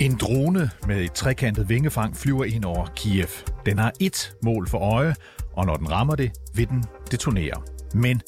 En 0.00 0.16
drone 0.16 0.70
med 0.86 1.04
et 1.04 1.12
trekantet 1.12 1.68
vingefang 1.68 2.16
flyver 2.16 2.44
ind 2.44 2.64
over 2.64 2.86
Kiev. 2.96 3.28
Den 3.66 3.78
har 3.78 3.92
ét 4.02 4.38
mål 4.42 4.68
for 4.68 4.78
øje, 4.78 5.14
og 5.52 5.66
når 5.66 5.76
den 5.76 5.90
rammer 5.90 6.14
det, 6.14 6.32
vil 6.54 6.68
den 6.68 6.84
detonere. 7.10 7.62
Men 7.94 8.22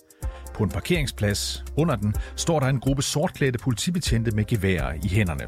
på 0.55 0.65
en 0.65 0.71
parkeringsplads 0.71 1.65
under 1.77 1.97
den 1.97 2.15
står 2.37 2.61
der 2.61 2.67
en 2.67 2.81
gruppe 2.81 3.03
sortklædte 3.03 3.59
politibetjente 3.59 4.31
med 4.31 4.45
geværer 4.45 4.93
i 5.03 5.09
hænderne. 5.09 5.45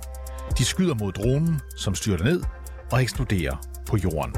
De 0.58 0.64
skyder 0.64 0.94
mod 0.94 1.12
dronen, 1.12 1.60
som 1.76 1.94
styrter 1.94 2.24
ned 2.24 2.42
og 2.92 3.02
eksploderer 3.02 3.56
på 3.86 3.96
jorden. 3.96 4.34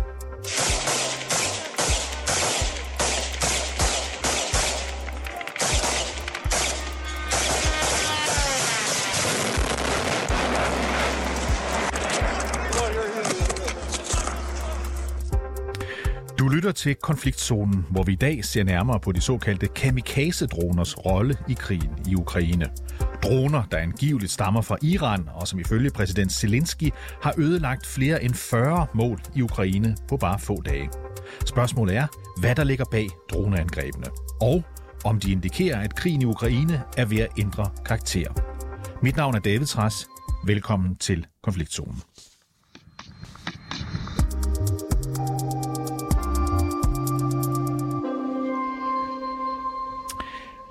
Du 16.44 16.48
lytter 16.48 16.72
til 16.72 16.94
konfliktzonen, 16.94 17.86
hvor 17.90 18.02
vi 18.02 18.12
i 18.12 18.16
dag 18.16 18.44
ser 18.44 18.64
nærmere 18.64 19.00
på 19.00 19.12
de 19.12 19.20
såkaldte 19.20 19.66
kamikaze-droners 19.66 21.06
rolle 21.06 21.36
i 21.48 21.52
krigen 21.52 21.90
i 22.08 22.14
Ukraine. 22.14 22.70
Droner, 23.22 23.62
der 23.70 23.78
angiveligt 23.78 24.32
stammer 24.32 24.60
fra 24.62 24.76
Iran, 24.82 25.28
og 25.34 25.48
som 25.48 25.58
ifølge 25.58 25.90
præsident 25.90 26.32
Zelensky 26.32 26.90
har 27.22 27.34
ødelagt 27.38 27.86
flere 27.86 28.24
end 28.24 28.34
40 28.34 28.86
mål 28.94 29.20
i 29.34 29.42
Ukraine 29.42 29.96
på 30.08 30.16
bare 30.16 30.38
få 30.38 30.62
dage. 30.62 30.90
Spørgsmålet 31.46 31.96
er, 31.96 32.06
hvad 32.40 32.54
der 32.54 32.64
ligger 32.64 32.84
bag 32.90 33.08
droneangrebene, 33.30 34.06
og 34.40 34.62
om 35.04 35.20
de 35.20 35.32
indikerer, 35.32 35.80
at 35.80 35.94
krigen 35.94 36.22
i 36.22 36.24
Ukraine 36.24 36.82
er 36.96 37.04
ved 37.04 37.18
at 37.18 37.28
ændre 37.38 37.70
karakter. 37.86 38.32
Mit 39.02 39.16
navn 39.16 39.34
er 39.34 39.40
David 39.40 39.66
Træs. 39.66 40.06
Velkommen 40.46 40.96
til 40.96 41.26
konfliktzonen. 41.42 42.02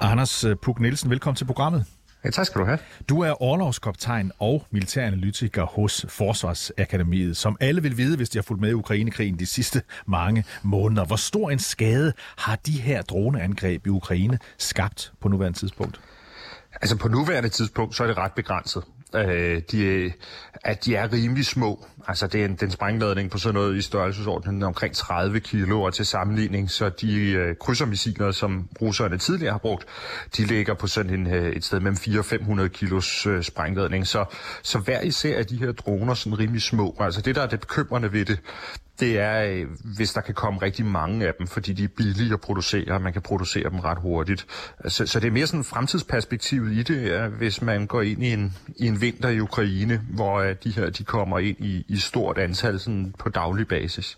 Anders 0.03 0.45
Puk 0.61 0.79
Nielsen, 0.79 1.09
velkommen 1.09 1.35
til 1.35 1.45
programmet. 1.45 1.85
Ja, 2.25 2.29
tak 2.29 2.45
skal 2.45 2.61
du 2.61 2.65
have. 2.65 2.79
Du 3.09 3.21
er 3.21 3.41
overlovskoptegn 3.41 4.31
og 4.39 4.65
militæranalytiker 4.71 5.65
hos 5.65 6.05
Forsvarsakademiet, 6.09 7.37
som 7.37 7.57
alle 7.59 7.81
vil 7.81 7.97
vide, 7.97 8.17
hvis 8.17 8.29
de 8.29 8.37
har 8.37 8.43
fulgt 8.43 8.61
med 8.61 8.69
i 8.69 8.73
Ukrainekrigen 8.73 9.39
de 9.39 9.45
sidste 9.45 9.81
mange 10.05 10.45
måneder. 10.63 11.05
Hvor 11.05 11.15
stor 11.15 11.49
en 11.49 11.59
skade 11.59 12.13
har 12.37 12.55
de 12.55 12.71
her 12.71 13.01
droneangreb 13.01 13.87
i 13.87 13.89
Ukraine 13.89 14.39
skabt 14.57 15.13
på 15.21 15.29
nuværende 15.29 15.59
tidspunkt? 15.59 15.99
Altså 16.81 16.97
på 16.97 17.07
nuværende 17.07 17.49
tidspunkt, 17.49 17.95
så 17.95 18.03
er 18.03 18.07
det 18.07 18.17
ret 18.17 18.31
begrænset. 18.31 18.83
Øh, 19.15 19.61
de, 19.71 20.11
at 20.63 20.85
de 20.85 20.95
er 20.95 21.13
rimelig 21.13 21.45
små. 21.45 21.85
Altså 22.07 22.27
det 22.27 22.41
er 22.41 22.45
en, 22.45 22.55
den 22.55 22.71
sprængladning 22.71 23.31
på 23.31 23.37
sådan 23.37 23.53
noget 23.53 23.75
i 23.75 23.81
størrelsesordenen 23.81 24.63
omkring 24.63 24.95
30 24.95 25.39
kilo, 25.39 25.81
og 25.81 25.93
til 25.93 26.05
sammenligning, 26.05 26.71
så 26.71 26.89
de 26.89 27.31
øh, 27.31 27.55
krydsermissiler, 27.55 28.31
som 28.31 28.69
russerne 28.81 29.17
tidligere 29.17 29.51
har 29.51 29.57
brugt, 29.57 29.85
de 30.37 30.45
ligger 30.45 30.73
på 30.73 30.87
sådan 30.87 31.13
en, 31.13 31.27
øh, 31.33 31.55
et 31.55 31.63
sted 31.63 31.79
mellem 31.79 31.97
400-500 31.97 32.67
kilos 32.67 33.25
øh, 33.25 33.43
sprængladning. 33.43 34.07
Så, 34.07 34.25
så 34.63 34.79
hver 34.79 35.01
især 35.01 35.39
er 35.39 35.43
de 35.43 35.57
her 35.57 35.71
droner 35.71 36.13
sådan 36.13 36.39
rimelig 36.39 36.61
små. 36.61 36.95
Altså 36.99 37.21
det, 37.21 37.35
der 37.35 37.41
er 37.41 37.47
det 37.47 37.59
bekymrende 37.59 38.13
ved 38.13 38.25
det, 38.25 38.39
det 38.99 39.19
er, 39.19 39.43
øh, 39.43 39.67
hvis 39.95 40.13
der 40.13 40.21
kan 40.21 40.33
komme 40.33 40.61
rigtig 40.61 40.85
mange 40.85 41.27
af 41.27 41.33
dem, 41.33 41.47
fordi 41.47 41.73
de 41.73 41.83
er 41.83 41.87
billige 41.87 42.33
at 42.33 42.41
producere, 42.41 42.93
og 42.93 43.01
man 43.01 43.13
kan 43.13 43.21
producere 43.21 43.69
dem 43.69 43.79
ret 43.79 43.97
hurtigt. 43.97 44.45
Så, 44.87 45.05
så 45.05 45.19
det 45.19 45.27
er 45.27 45.31
mere 45.31 45.47
sådan 45.47 45.63
fremtidsperspektivet 45.63 46.71
i 46.71 46.83
det, 46.83 47.13
er, 47.13 47.27
hvis 47.27 47.61
man 47.61 47.87
går 47.87 48.01
ind 48.01 48.23
i 48.23 48.33
en, 48.33 48.53
i 48.75 48.87
en 48.87 49.01
vinter 49.01 49.29
i 49.29 49.39
Ukraine, 49.39 50.01
hvor 50.09 50.39
øh, 50.39 50.55
de 50.63 50.71
her 50.71 50.89
de 50.89 51.03
kommer 51.03 51.39
ind 51.39 51.57
i, 51.59 51.85
i 51.87 51.97
stort 51.97 52.37
antal 52.37 52.79
sådan 52.79 53.13
på 53.19 53.29
daglig 53.29 53.67
basis. 53.67 54.17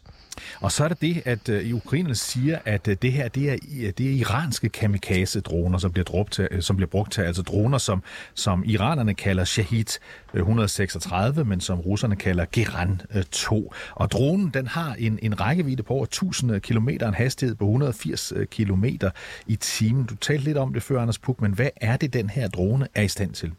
Og 0.62 0.72
så 0.72 0.84
er 0.84 0.88
det 0.88 1.02
det, 1.02 1.22
at 1.26 1.50
uh, 1.50 1.78
ukrainerne 1.78 2.16
siger, 2.16 2.60
at 2.66 2.88
øh, 2.88 2.98
det 3.02 3.12
her 3.12 3.28
det 3.28 3.50
er, 3.50 3.54
øh, 3.54 3.94
det 3.98 4.00
er 4.00 4.12
iranske 4.12 4.70
kamikaze-droner, 4.70 5.78
som 5.78 5.92
bliver, 5.92 6.06
brugt 6.06 6.34
til, 6.34 6.48
som 6.60 6.76
bliver 6.76 6.90
brugt 6.90 7.12
til, 7.12 7.22
altså 7.22 7.42
droner, 7.42 7.78
som, 7.78 8.04
som 8.34 8.64
iranerne 8.66 9.14
kalder 9.14 9.44
Shahid 9.44 10.00
136, 10.34 11.46
men 11.46 11.62
som 11.62 11.80
russerne 11.80 12.16
kalder 12.16 12.46
Geran 12.52 13.02
2. 13.32 13.74
Og 13.96 14.12
dronen, 14.12 14.50
den 14.54 14.68
har 14.68 14.96
en, 15.00 15.20
en 15.22 15.42
rækkevidde 15.42 15.84
på 15.84 15.94
over 15.94 16.04
1000 16.04 16.60
km, 16.60 16.90
en 16.90 17.14
hastighed 17.14 17.56
på 17.56 17.66
180 17.66 18.34
km 18.52 18.86
i 19.48 19.56
timen. 19.56 20.06
Du 20.06 20.16
talte 20.16 20.44
lidt 20.44 20.58
om 20.58 20.74
det 20.74 20.84
før, 20.84 21.02
Anders 21.02 21.20
Puk, 21.20 21.42
men 21.42 21.52
hvad 21.52 21.70
er 21.76 21.98
det, 21.98 22.14
den 22.14 22.30
her 22.30 22.48
drone 22.48 22.88
er 22.96 23.02
i 23.02 23.08
stand 23.08 23.34
til? 23.34 23.52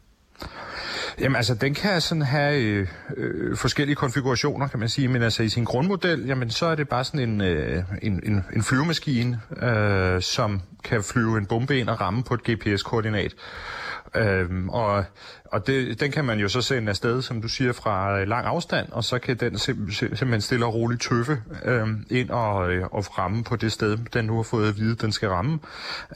Jamen 1.19 1.35
altså, 1.35 1.55
den 1.55 1.73
kan 1.73 2.01
sådan 2.01 2.21
have 2.21 2.61
øh, 2.61 2.87
øh, 3.17 3.57
forskellige 3.57 3.95
konfigurationer, 3.95 4.67
kan 4.67 4.79
man 4.79 4.89
sige, 4.89 5.07
men 5.07 5.23
altså 5.23 5.43
i 5.43 5.49
sin 5.49 5.63
grundmodel, 5.63 6.25
jamen 6.25 6.49
så 6.49 6.65
er 6.65 6.75
det 6.75 6.89
bare 6.89 7.03
sådan 7.03 7.19
en, 7.19 7.41
øh, 7.41 7.83
en, 8.01 8.19
en, 8.23 8.45
en 8.55 8.63
flyvemaskine, 8.63 9.41
øh, 9.61 10.21
som 10.21 10.61
kan 10.83 11.03
flyve 11.03 11.37
en 11.37 11.45
bombe 11.45 11.79
ind 11.79 11.89
og 11.89 12.01
ramme 12.01 12.23
på 12.23 12.33
et 12.33 12.43
GPS-koordinat. 12.43 13.33
Øh, 14.15 14.67
og 14.67 15.05
og 15.51 15.67
det, 15.67 15.99
den 15.99 16.11
kan 16.11 16.25
man 16.25 16.39
jo 16.39 16.49
så 16.49 16.61
sende 16.61 16.89
afsted, 16.89 17.21
som 17.21 17.41
du 17.41 17.47
siger, 17.47 17.73
fra 17.73 18.19
øh, 18.19 18.27
lang 18.27 18.45
afstand, 18.45 18.87
og 18.91 19.03
så 19.03 19.19
kan 19.19 19.37
den 19.37 19.55
sim- 19.55 19.91
simpelthen 19.91 20.41
stille 20.41 20.65
og 20.65 20.73
roligt 20.73 21.01
tøffe 21.01 21.41
øh, 21.65 21.87
ind 22.09 22.29
og, 22.29 22.71
øh, 22.71 22.85
og 22.91 23.17
ramme 23.17 23.43
på 23.43 23.55
det 23.55 23.71
sted, 23.71 23.97
den 24.13 24.25
nu 24.25 24.35
har 24.35 24.43
fået 24.43 24.69
at 24.69 24.77
vide, 24.77 24.95
den 24.95 25.11
skal 25.11 25.29
ramme. 25.29 25.59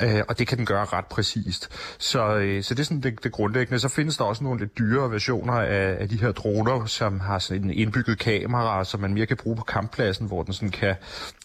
Øh, 0.02 0.22
og 0.28 0.40
det 0.40 0.48
kan 0.48 0.58
den 0.58 0.66
gøre 0.66 0.86
ret 0.86 1.06
præcist. 1.06 1.70
Så, 2.00 2.36
øh, 2.36 2.64
så 2.64 2.74
det 2.74 2.80
er 2.80 2.84
sådan 2.84 3.02
det, 3.02 3.24
det 3.24 3.32
grundlæggende. 3.32 3.80
Så 3.80 3.90
findes 3.90 4.18
der 4.18 4.24
også 4.24 4.44
nogle 4.44 4.60
lidt 4.60 4.78
dyrere 4.78 5.12
versioner 5.12 5.54
af, 5.54 5.98
af 6.00 6.10
de 6.10 6.18
her 6.22 6.32
droner, 6.32 6.86
som 6.86 7.20
har 7.20 7.40
sådan 7.40 7.64
en 7.64 7.72
indbygget 7.72 8.20
kamera, 8.20 8.84
som 8.84 9.00
man 9.00 9.14
mere 9.14 9.26
kan 9.26 9.38
bruge 9.38 9.56
på 9.56 9.64
kamppladsen, 9.64 10.28
hvor 10.28 10.44
den 10.44 10.54
sådan 10.54 10.70
kan 10.70 10.96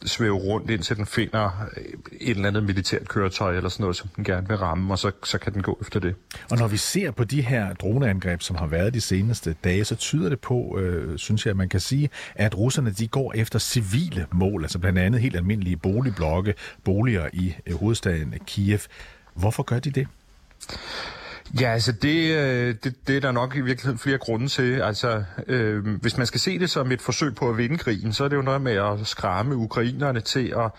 svæve 0.04 0.36
rundt, 0.36 0.70
indtil 0.70 0.96
den 0.96 1.06
finder 1.06 1.66
øh, 1.76 1.84
et 2.20 2.30
eller 2.30 2.48
andet 2.48 2.62
militært 2.62 3.08
køretøj 3.08 3.56
eller 3.56 3.68
sådan 3.68 3.82
noget, 3.82 3.96
som 3.96 4.08
den 4.16 4.24
gerne 4.24 4.48
vil 4.48 4.56
ramme, 4.56 4.94
og 4.94 4.98
så, 4.98 5.10
så 5.24 5.38
kan 5.38 5.54
den 5.54 5.62
gå 5.62 5.78
efter 5.80 6.00
det. 6.00 6.14
Og 6.50 6.58
når 6.58 6.68
vi 6.68 6.76
ser 6.76 7.10
på 7.10 7.24
de 7.24 7.42
her 7.42 7.74
droneangreb, 7.80 8.42
som 8.42 8.56
har 8.56 8.66
været 8.66 8.94
de 8.94 9.00
seneste 9.00 9.56
dage, 9.64 9.84
så 9.84 9.96
tyder 9.96 10.28
det 10.28 10.40
på, 10.40 10.78
øh, 10.78 11.18
synes 11.18 11.46
jeg, 11.46 11.50
at 11.50 11.56
man 11.56 11.68
kan 11.68 11.80
sige, 11.80 12.10
at 12.34 12.58
russerne 12.58 12.90
de 12.90 13.08
går 13.08 13.32
efter 13.34 13.58
civile 13.58 14.26
mål, 14.32 14.62
altså 14.62 14.78
blandt 14.78 14.98
andet 14.98 15.20
helt 15.20 15.36
almindelige 15.36 15.76
boligblokke, 15.76 16.54
boliger 16.84 17.28
i 17.32 17.54
øh, 17.66 17.74
hovedstaden 17.74 18.34
Kiev. 18.46 18.78
Hvorfor 19.34 19.62
gør 19.62 19.78
de 19.78 19.90
det? 19.90 20.08
Ja, 21.60 21.72
altså 21.72 21.92
det, 21.92 22.36
øh, 22.36 22.74
det, 22.84 23.08
det 23.08 23.16
er 23.16 23.20
der 23.20 23.32
nok 23.32 23.56
i 23.56 23.60
virkeligheden 23.60 23.98
flere 23.98 24.18
grunde 24.18 24.48
til. 24.48 24.80
Altså, 24.80 25.24
øh, 25.46 25.86
hvis 25.86 26.16
man 26.16 26.26
skal 26.26 26.40
se 26.40 26.58
det 26.58 26.70
som 26.70 26.92
et 26.92 27.02
forsøg 27.02 27.34
på 27.34 27.48
at 27.48 27.58
vinde 27.58 27.78
krigen, 27.78 28.12
så 28.12 28.24
er 28.24 28.28
det 28.28 28.36
jo 28.36 28.42
noget 28.42 28.60
med 28.60 28.72
at 28.72 29.06
skræmme 29.06 29.56
ukrainerne 29.56 30.20
til 30.20 30.54
at, 30.56 30.70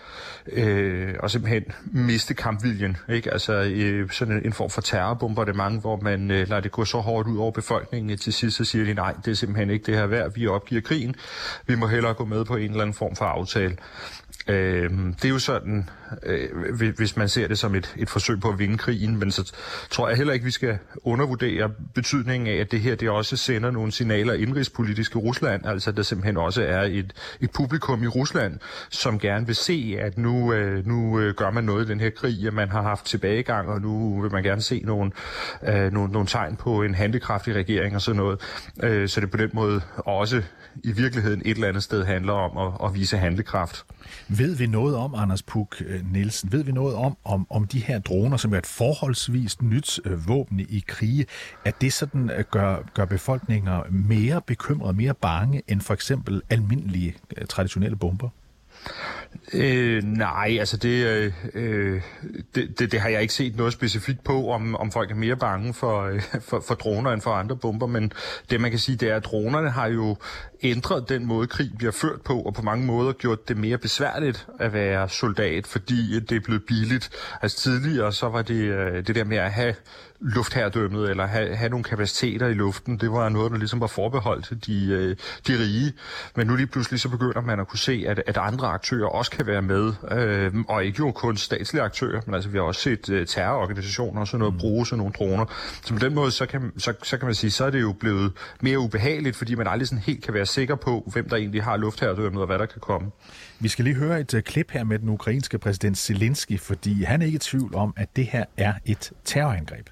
øh, 0.52 1.14
at 1.22 1.30
simpelthen 1.30 1.64
miste 1.84 2.34
kampviljen. 2.34 2.96
Ikke? 3.08 3.32
Altså 3.32 3.52
øh, 3.52 4.10
sådan 4.10 4.42
en 4.44 4.52
form 4.52 4.70
for 4.70 4.80
terrorbombardement, 4.80 5.80
hvor 5.80 6.00
man 6.00 6.30
øh, 6.30 6.48
lader 6.48 6.60
det 6.60 6.72
gå 6.72 6.84
så 6.84 6.98
hårdt 6.98 7.28
ud 7.28 7.38
over 7.38 7.50
befolkningen. 7.50 8.18
Til 8.18 8.32
sidst 8.32 8.56
så 8.56 8.64
siger 8.64 8.84
de, 8.84 8.94
nej, 8.94 9.14
det 9.24 9.30
er 9.30 9.34
simpelthen 9.34 9.70
ikke 9.70 9.86
det 9.86 9.94
her 9.94 10.06
værd. 10.06 10.34
Vi 10.34 10.46
opgiver 10.46 10.80
krigen. 10.80 11.14
Vi 11.66 11.74
må 11.74 11.86
hellere 11.86 12.14
gå 12.14 12.24
med 12.24 12.44
på 12.44 12.56
en 12.56 12.70
eller 12.70 12.82
anden 12.82 12.94
form 12.94 13.16
for 13.16 13.24
aftale. 13.24 13.76
Øh, 14.48 14.90
det 14.90 15.24
er 15.24 15.28
jo 15.28 15.38
sådan, 15.38 15.88
øh, 16.22 16.92
hvis 16.96 17.16
man 17.16 17.28
ser 17.28 17.48
det 17.48 17.58
som 17.58 17.74
et, 17.74 17.94
et 17.96 18.10
forsøg 18.10 18.40
på 18.40 18.48
at 18.48 18.58
vinde 18.58 18.78
krigen, 18.78 19.18
men 19.18 19.30
så 19.30 19.52
tror 19.90 20.08
jeg 20.08 20.16
heller 20.16 20.32
ikke, 20.32 20.44
vi 20.44 20.50
skal 20.50 20.78
undervurdere 21.02 21.70
betydningen 21.94 22.46
af, 22.46 22.60
at 22.60 22.70
det 22.72 22.80
her 22.80 22.94
det 22.94 23.10
også 23.10 23.36
sender 23.36 23.70
nogle 23.70 23.92
signaler 23.92 24.32
indrigspolitisk 24.32 25.14
i 25.14 25.18
Rusland, 25.18 25.66
altså 25.66 25.92
der 25.92 26.02
simpelthen 26.02 26.36
også 26.36 26.62
er 26.62 26.82
et, 26.82 27.12
et 27.40 27.50
publikum 27.50 28.02
i 28.02 28.06
Rusland, 28.06 28.58
som 28.90 29.18
gerne 29.18 29.46
vil 29.46 29.54
se, 29.54 29.96
at 30.00 30.18
nu, 30.18 30.52
øh, 30.52 30.86
nu 30.86 31.20
øh, 31.20 31.34
gør 31.34 31.50
man 31.50 31.64
noget 31.64 31.84
i 31.84 31.88
den 31.88 32.00
her 32.00 32.10
krig, 32.10 32.46
at 32.46 32.54
man 32.54 32.68
har 32.68 32.82
haft 32.82 33.04
tilbagegang, 33.04 33.68
og 33.68 33.80
nu 33.80 34.20
vil 34.20 34.32
man 34.32 34.42
gerne 34.42 34.62
se 34.62 34.82
nogle, 34.84 35.12
øh, 35.68 35.92
nogle, 35.92 36.12
nogle 36.12 36.26
tegn 36.26 36.56
på 36.56 36.82
en 36.82 36.94
handekraftig 36.94 37.54
regering 37.54 37.94
og 37.94 38.02
sådan 38.02 38.16
noget. 38.16 38.40
Øh, 38.82 39.08
så 39.08 39.20
det 39.20 39.30
på 39.30 39.36
den 39.36 39.50
måde 39.52 39.80
også 39.96 40.42
i 40.84 40.92
virkeligheden 40.92 41.42
et 41.44 41.54
eller 41.54 41.68
andet 41.68 41.82
sted 41.82 42.04
handler 42.04 42.32
om 42.32 42.72
at, 42.72 42.88
at 42.88 42.94
vise 42.94 43.18
handlekraft. 43.18 43.84
Ved 44.28 44.56
vi 44.56 44.66
noget 44.66 44.96
om, 44.96 45.14
Anders 45.14 45.42
Puk 45.42 45.82
øh, 45.86 45.97
Øh, 45.98 46.12
Nielsen, 46.12 46.52
ved 46.52 46.62
vi 46.62 46.72
noget 46.72 46.94
om, 46.94 47.16
om, 47.24 47.46
om 47.50 47.66
de 47.66 47.80
her 47.80 47.98
droner, 47.98 48.36
som 48.36 48.54
er 48.54 48.58
et 48.58 48.66
forholdsvis 48.66 49.62
nyt 49.62 50.00
øh, 50.04 50.28
våben 50.28 50.60
i 50.60 50.84
krige, 50.86 51.26
at 51.64 51.80
det 51.80 51.92
sådan 51.92 52.30
øh, 52.30 52.44
gør, 52.50 52.76
gør 52.94 53.04
befolkninger 53.04 53.82
mere 53.90 54.42
bekymrede, 54.46 54.96
mere 54.96 55.14
bange 55.14 55.62
end 55.68 55.80
for 55.80 55.94
eksempel 55.94 56.42
almindelige 56.50 57.16
øh, 57.36 57.46
traditionelle 57.46 57.96
bomber? 57.96 58.28
Øh, 59.52 60.02
nej, 60.02 60.56
altså 60.58 60.76
det, 60.76 61.06
øh, 61.06 61.32
øh, 61.54 62.02
det, 62.54 62.78
det, 62.78 62.92
det 62.92 63.00
har 63.00 63.08
jeg 63.08 63.22
ikke 63.22 63.34
set 63.34 63.56
noget 63.56 63.72
specifikt 63.72 64.24
på, 64.24 64.50
om, 64.50 64.76
om 64.76 64.92
folk 64.92 65.10
er 65.10 65.14
mere 65.14 65.36
bange 65.36 65.74
for, 65.74 66.02
øh, 66.02 66.22
for, 66.40 66.64
for 66.68 66.74
droner 66.74 67.10
end 67.10 67.20
for 67.20 67.30
andre 67.30 67.56
bomber, 67.56 67.86
men 67.86 68.12
det 68.50 68.60
man 68.60 68.70
kan 68.70 68.80
sige, 68.80 68.96
det 68.96 69.10
er, 69.10 69.16
at 69.16 69.24
dronerne 69.24 69.70
har 69.70 69.86
jo 69.86 70.16
ændret 70.62 71.08
den 71.08 71.26
måde, 71.26 71.46
krig 71.46 71.70
bliver 71.78 71.92
ført 71.92 72.20
på, 72.20 72.40
og 72.40 72.54
på 72.54 72.62
mange 72.62 72.86
måder 72.86 73.12
gjort 73.12 73.48
det 73.48 73.56
mere 73.56 73.78
besværligt 73.78 74.46
at 74.60 74.72
være 74.72 75.08
soldat, 75.08 75.66
fordi 75.66 76.20
det 76.20 76.36
er 76.36 76.40
blevet 76.40 76.62
billigt. 76.66 77.10
Altså 77.42 77.58
tidligere, 77.58 78.12
så 78.12 78.28
var 78.28 78.42
det 78.42 78.54
øh, 78.54 79.06
det 79.06 79.14
der 79.14 79.24
med 79.24 79.36
at 79.36 79.52
have 79.52 79.74
luftherredømmet, 80.20 81.10
eller 81.10 81.26
have, 81.26 81.56
have 81.56 81.68
nogle 81.68 81.84
kapaciteter 81.84 82.46
i 82.46 82.54
luften, 82.54 82.98
det 82.98 83.12
var 83.12 83.28
noget, 83.28 83.52
der 83.52 83.58
ligesom 83.58 83.80
var 83.80 83.86
forbeholdt 83.86 84.66
de, 84.66 84.86
øh, 84.86 85.16
de 85.46 85.58
rige. 85.58 85.92
Men 86.36 86.46
nu 86.46 86.56
lige 86.56 86.66
pludselig 86.66 87.00
så 87.00 87.08
begynder 87.08 87.40
man 87.40 87.60
at 87.60 87.68
kunne 87.68 87.78
se, 87.78 88.04
at, 88.06 88.22
at 88.26 88.36
andre 88.36 88.68
aktører 88.68 89.08
også 89.17 89.31
kan 89.31 89.47
være 89.47 89.61
med, 89.61 89.93
øh, 90.11 90.53
og 90.67 90.85
ikke 90.85 90.99
jo 90.99 91.11
kun 91.11 91.37
statslige 91.37 91.83
aktører, 91.83 92.21
men 92.25 92.35
altså 92.35 92.49
vi 92.49 92.57
har 92.57 92.65
også 92.65 92.81
set 92.81 93.09
øh, 93.09 93.27
terrororganisationer 93.27 94.21
og 94.21 94.27
sådan 94.27 94.39
noget 94.39 94.53
mm. 94.53 94.59
bruge 94.59 94.85
sådan 94.85 94.97
nogle 94.97 95.13
droner. 95.13 95.45
Så 95.85 95.93
på 95.93 95.99
den 95.99 96.13
måde, 96.13 96.31
så 96.31 96.45
kan, 96.45 96.71
så, 96.77 96.93
så 97.03 97.17
kan 97.17 97.25
man 97.25 97.35
sige, 97.35 97.51
så 97.51 97.65
er 97.65 97.69
det 97.69 97.81
jo 97.81 97.93
blevet 97.99 98.31
mere 98.61 98.79
ubehageligt, 98.79 99.35
fordi 99.35 99.55
man 99.55 99.67
aldrig 99.67 99.87
sådan 99.87 100.03
helt 100.03 100.23
kan 100.23 100.33
være 100.33 100.45
sikker 100.45 100.75
på, 100.75 101.09
hvem 101.13 101.29
der 101.29 101.35
egentlig 101.35 101.63
har 101.63 101.77
luftherredømmet 101.77 102.41
og 102.41 102.47
hvad 102.47 102.59
der 102.59 102.65
kan 102.65 102.81
komme. 102.81 103.11
Vi 103.59 103.67
skal 103.67 103.85
lige 103.85 103.95
høre 103.95 104.19
et 104.19 104.33
uh, 104.33 104.39
klip 104.39 104.71
her 104.71 104.83
med 104.83 104.99
den 104.99 105.09
ukrainske 105.09 105.57
præsident 105.57 105.97
Zelensky, 105.97 106.59
fordi 106.59 107.03
han 107.03 107.21
er 107.21 107.25
ikke 107.25 107.35
i 107.35 107.39
tvivl 107.39 107.75
om, 107.75 107.93
at 107.97 108.15
det 108.15 108.25
her 108.25 108.45
er 108.57 108.73
et 108.85 109.11
terrorangreb. 109.25 109.89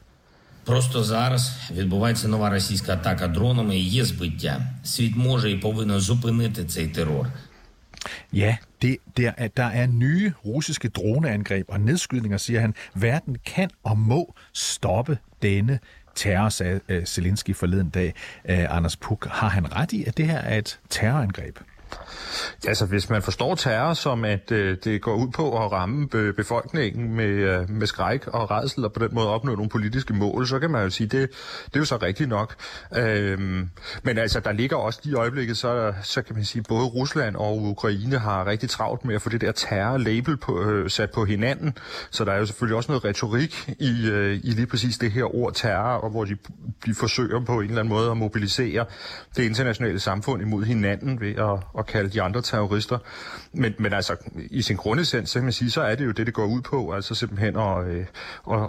Просто 0.65 1.03
зараз 1.03 1.51
відбувається 1.71 2.27
нова 2.27 2.49
російська 2.49 2.93
атака 2.93 3.27
дронами 3.27 3.77
і 3.77 3.83
є 3.83 4.05
збиття. 4.05 4.61
Світ 4.83 5.15
може 5.15 5.51
і 5.51 5.57
повинен 5.57 5.99
зупинити 5.99 6.65
цей 6.65 6.87
терор. 6.87 7.27
Ja, 8.32 8.56
det, 8.82 8.96
der, 9.16 9.32
er, 9.36 9.48
der 9.48 9.64
er 9.64 9.86
nye 9.86 10.32
russiske 10.44 10.88
droneangreb 10.88 11.66
og 11.68 11.80
nedskydninger, 11.80 12.38
siger 12.38 12.60
han. 12.60 12.74
Verden 12.94 13.36
kan 13.46 13.70
og 13.84 13.98
må 13.98 14.34
stoppe 14.52 15.18
denne 15.42 15.78
terror, 16.14 16.48
sagde 16.48 16.80
øh, 16.88 17.04
Zelensky 17.04 17.54
forleden 17.54 17.90
dag. 17.90 18.14
Øh, 18.48 18.76
Anders 18.76 18.96
Puk, 18.96 19.26
har 19.30 19.48
han 19.48 19.76
ret 19.76 19.92
i, 19.92 20.04
at 20.04 20.16
det 20.16 20.26
her 20.26 20.38
er 20.38 20.58
et 20.58 20.80
terrorangreb? 20.90 21.58
Altså, 22.66 22.86
hvis 22.86 23.10
man 23.10 23.22
forstår 23.22 23.54
terror 23.54 23.94
som, 23.94 24.24
at 24.24 24.52
øh, 24.52 24.76
det 24.84 25.02
går 25.02 25.14
ud 25.14 25.28
på 25.30 25.64
at 25.64 25.72
ramme 25.72 26.08
be- 26.08 26.32
befolkningen 26.32 27.14
med, 27.14 27.26
øh, 27.26 27.70
med 27.70 27.86
skræk 27.86 28.26
og 28.26 28.50
redsel, 28.50 28.84
og 28.84 28.92
på 28.92 29.00
den 29.00 29.14
måde 29.14 29.28
opnå 29.28 29.54
nogle 29.54 29.68
politiske 29.68 30.14
mål, 30.14 30.46
så 30.46 30.58
kan 30.58 30.70
man 30.70 30.82
jo 30.82 30.90
sige, 30.90 31.06
det, 31.06 31.30
det 31.66 31.76
er 31.76 31.80
jo 31.80 31.84
så 31.84 31.96
rigtigt 31.96 32.28
nok. 32.28 32.54
Øhm, 32.96 33.70
men 34.02 34.18
altså, 34.18 34.40
der 34.40 34.52
ligger 34.52 34.76
også 34.76 35.00
lige 35.02 35.12
i 35.12 35.16
øjeblikket, 35.16 35.56
så, 35.56 35.92
så 36.02 36.22
kan 36.22 36.34
man 36.34 36.44
sige, 36.44 36.62
både 36.68 36.84
Rusland 36.84 37.36
og 37.36 37.62
Ukraine 37.62 38.18
har 38.18 38.46
rigtig 38.46 38.70
travlt 38.70 39.04
med 39.04 39.14
at 39.14 39.22
få 39.22 39.28
det 39.28 39.40
der 39.40 39.52
terror-label 39.52 40.36
på, 40.36 40.62
øh, 40.62 40.90
sat 40.90 41.10
på 41.10 41.24
hinanden. 41.24 41.74
Så 42.10 42.24
der 42.24 42.32
er 42.32 42.38
jo 42.38 42.46
selvfølgelig 42.46 42.76
også 42.76 42.92
noget 42.92 43.04
retorik 43.04 43.70
i, 43.78 44.08
øh, 44.10 44.40
i 44.44 44.50
lige 44.50 44.66
præcis 44.66 44.98
det 44.98 45.12
her 45.12 45.34
ord 45.34 45.54
terror, 45.54 45.98
og 45.98 46.10
hvor 46.10 46.24
de, 46.24 46.36
de 46.86 46.94
forsøger 46.94 47.44
på 47.44 47.60
en 47.60 47.68
eller 47.68 47.80
anden 47.80 47.94
måde 47.94 48.10
at 48.10 48.16
mobilisere 48.16 48.84
det 49.36 49.42
internationale 49.42 50.00
samfund 50.00 50.42
imod 50.42 50.64
hinanden 50.64 51.20
ved 51.20 51.34
at, 51.34 51.78
at 51.78 51.85
kalde 51.86 52.10
de 52.10 52.22
andre 52.22 52.42
terrorister. 52.42 52.98
Men, 53.52 53.74
men 53.78 53.92
altså, 53.92 54.16
i 54.50 54.62
sin 54.62 54.76
grundessens, 54.76 55.30
så 55.30 55.38
kan 55.38 55.44
man 55.44 55.52
sige, 55.52 55.70
så 55.70 55.82
er 55.82 55.94
det 55.94 56.04
jo 56.04 56.10
det, 56.10 56.26
det 56.26 56.34
går 56.34 56.44
ud 56.44 56.60
på, 56.60 56.92
altså 56.92 57.14
simpelthen 57.14 57.56
at, 57.56 57.86
øh, 57.86 58.06
at, 58.50 58.68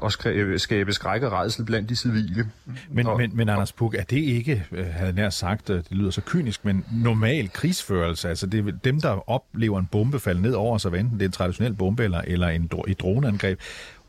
at 0.53 0.61
skabe 0.61 0.93
skræk 0.93 1.23
og 1.23 1.31
redsel 1.31 1.65
blandt 1.65 1.89
de 1.89 1.95
civile. 1.95 2.51
Men, 2.89 3.07
og, 3.07 3.17
men, 3.17 3.31
men 3.33 3.49
Anders 3.49 3.71
Puk, 3.71 3.95
er 3.95 4.03
det 4.03 4.17
ikke, 4.17 4.65
øh, 4.71 4.85
havde 4.85 5.13
nær 5.13 5.29
sagt, 5.29 5.69
øh, 5.69 5.77
det 5.77 5.91
lyder 5.91 6.11
så 6.11 6.21
kynisk, 6.21 6.65
men 6.65 6.85
normal 6.91 7.49
krigsførelse? 7.51 8.29
Altså 8.29 8.47
det 8.47 8.67
er 8.67 8.71
dem, 8.83 9.01
der 9.01 9.29
oplever 9.29 9.79
en 9.79 9.85
bombe 9.85 10.19
falde 10.19 10.41
ned 10.41 10.53
over 10.53 10.77
sig, 10.77 10.93
enten 10.93 11.19
det 11.19 11.21
er 11.21 11.29
en 11.29 11.31
traditionel 11.31 11.73
bombe 11.73 12.03
eller, 12.03 12.21
eller 12.27 12.47
en, 12.47 12.69
et 12.87 12.99
droneangreb, 12.99 13.59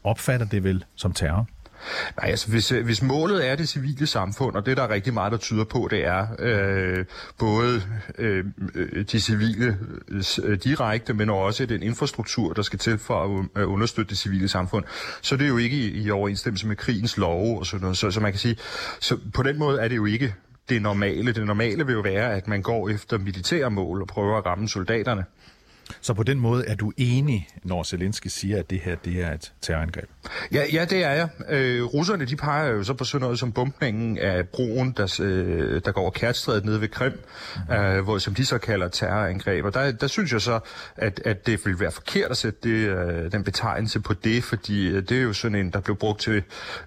opfatter 0.05 0.47
det 0.47 0.65
vel 0.65 0.85
som 0.97 1.13
terror? 1.13 1.49
Nej, 2.21 2.31
altså 2.31 2.49
hvis, 2.49 2.73
øh, 2.73 2.85
hvis 2.85 3.03
målet 3.03 3.49
er 3.49 3.57
det 3.57 3.69
civile 3.69 4.07
samfund, 4.07 4.57
og 4.57 4.67
det 4.67 4.77
der 4.77 4.83
er 4.83 4.91
rigtig 4.91 5.15
meget, 5.15 5.33
der 5.33 5.39
tyder 5.39 5.65
på, 5.65 5.89
det 5.91 6.07
er 6.07 6.27
øh, 6.39 7.05
både 7.39 7.83
øh, 8.19 8.45
øh 8.75 9.05
de 9.13 9.21
civile 9.21 9.79
øh, 10.43 10.59
direkte, 10.65 11.15
men 11.15 11.31
også 11.31 11.67
den 11.67 11.83
infrastruktur, 11.83 12.53
der 12.53 12.63
skal 12.63 12.79
til 12.79 12.99
for 12.99 13.25
at 13.25 13.63
øh, 13.63 13.73
understøtte 13.73 14.11
det 14.11 14.19
civile 14.19 14.49
samfund, 14.49 14.85
så 15.23 15.37
det 15.37 15.45
er 15.45 15.49
jo 15.49 15.57
ikke 15.57 15.77
i, 15.77 16.03
i 16.03 16.11
overensstemmelse 16.11 16.67
med 16.67 16.77
krigens 16.77 17.17
love 17.17 17.59
og 17.59 17.67
sådan 17.67 17.83
noget. 17.83 17.97
Så, 17.97 18.11
så 18.11 18.21
man 18.21 18.33
kan 18.33 18.39
sige, 18.39 18.57
så 19.01 19.19
på 19.35 19.43
den 19.43 19.59
måde 19.59 19.81
er 19.81 19.89
det 19.89 19.97
jo 19.97 20.05
ikke 20.05 20.35
det 20.69 20.83
normale. 20.83 21.33
Det 21.33 21.47
normale 21.47 21.87
vil 21.87 21.93
jo 21.93 22.01
være, 22.01 22.35
at 22.35 22.49
man 22.49 22.63
går 22.63 22.89
efter 22.89 23.19
militære 23.19 23.71
mål 23.71 24.03
og 24.03 24.09
prøver 24.09 24.39
at 24.39 24.47
ramme 24.47 24.69
soldaterne. 24.69 25.25
Så 26.01 26.15
på 26.15 26.23
den 26.23 26.41
måde 26.41 26.67
er 26.67 26.75
du 26.75 26.93
enig, 26.97 27.49
når 27.65 27.83
Zelensky 27.83 28.27
siger, 28.27 28.59
at 28.59 28.71
det 28.71 28.81
her 28.81 28.97
det 28.97 29.23
er 29.23 29.33
et 29.33 29.53
terrorangreb? 29.63 30.09
Ja, 30.53 30.65
ja 30.73 30.85
det 30.85 31.05
er 31.05 31.13
jeg. 31.13 31.29
Øh, 31.49 31.85
russerne 31.85 32.25
de 32.25 32.37
peger 32.37 32.69
jo 32.71 32.83
så 32.83 32.95
på 32.95 33.05
sådan 33.05 33.23
noget 33.23 33.39
som 33.39 33.53
bumpningen 33.53 34.19
af 34.19 34.49
broen, 34.49 34.95
der, 34.97 35.21
øh, 35.23 35.81
der 35.85 35.93
går 35.93 36.01
over 36.01 36.11
Kærtstrædet 36.11 36.65
nede 36.65 36.81
ved 36.81 36.89
Krim, 36.89 37.13
mm. 37.69 37.75
øh, 37.75 38.05
hvor, 38.05 38.19
som 38.19 38.35
de 38.35 38.45
så 38.47 38.59
kalder 38.59 38.89
terrorangreb. 38.89 39.65
Og 39.65 39.75
der, 39.75 39.93
der 39.93 40.07
synes 40.07 40.33
jeg 40.33 40.41
så, 40.41 40.61
at, 40.97 41.21
at 41.25 41.47
det 41.47 41.67
vil 41.67 41.81
være 41.81 41.91
forkert 41.91 42.31
at 42.31 42.37
sætte 42.37 42.59
det, 42.63 42.89
øh, 42.89 43.33
den 43.33 43.45
betegnelse 43.45 44.01
på 44.01 44.15
det, 44.15 44.45
fordi 44.45 44.89
øh, 44.89 45.03
det 45.03 45.13
er 45.13 45.23
jo 45.23 45.33
sådan 45.33 45.55
en, 45.55 45.73
der 45.73 45.81
blev 45.81 45.97
brugt 45.97 46.21
til 46.21 46.43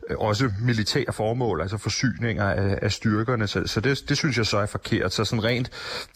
øh, 0.09 0.17
også 0.17 0.51
militære 0.61 1.13
formål, 1.13 1.61
altså 1.61 1.77
forsyninger 1.77 2.49
af, 2.49 2.79
af 2.81 2.91
styrkerne. 2.91 3.47
Så, 3.47 3.67
så 3.67 3.81
det, 3.81 4.09
det 4.09 4.17
synes 4.17 4.37
jeg 4.37 4.45
så 4.45 4.57
er 4.57 4.65
forkert. 4.65 5.13
Så 5.13 5.25
sådan 5.25 5.43
rent, 5.43 5.71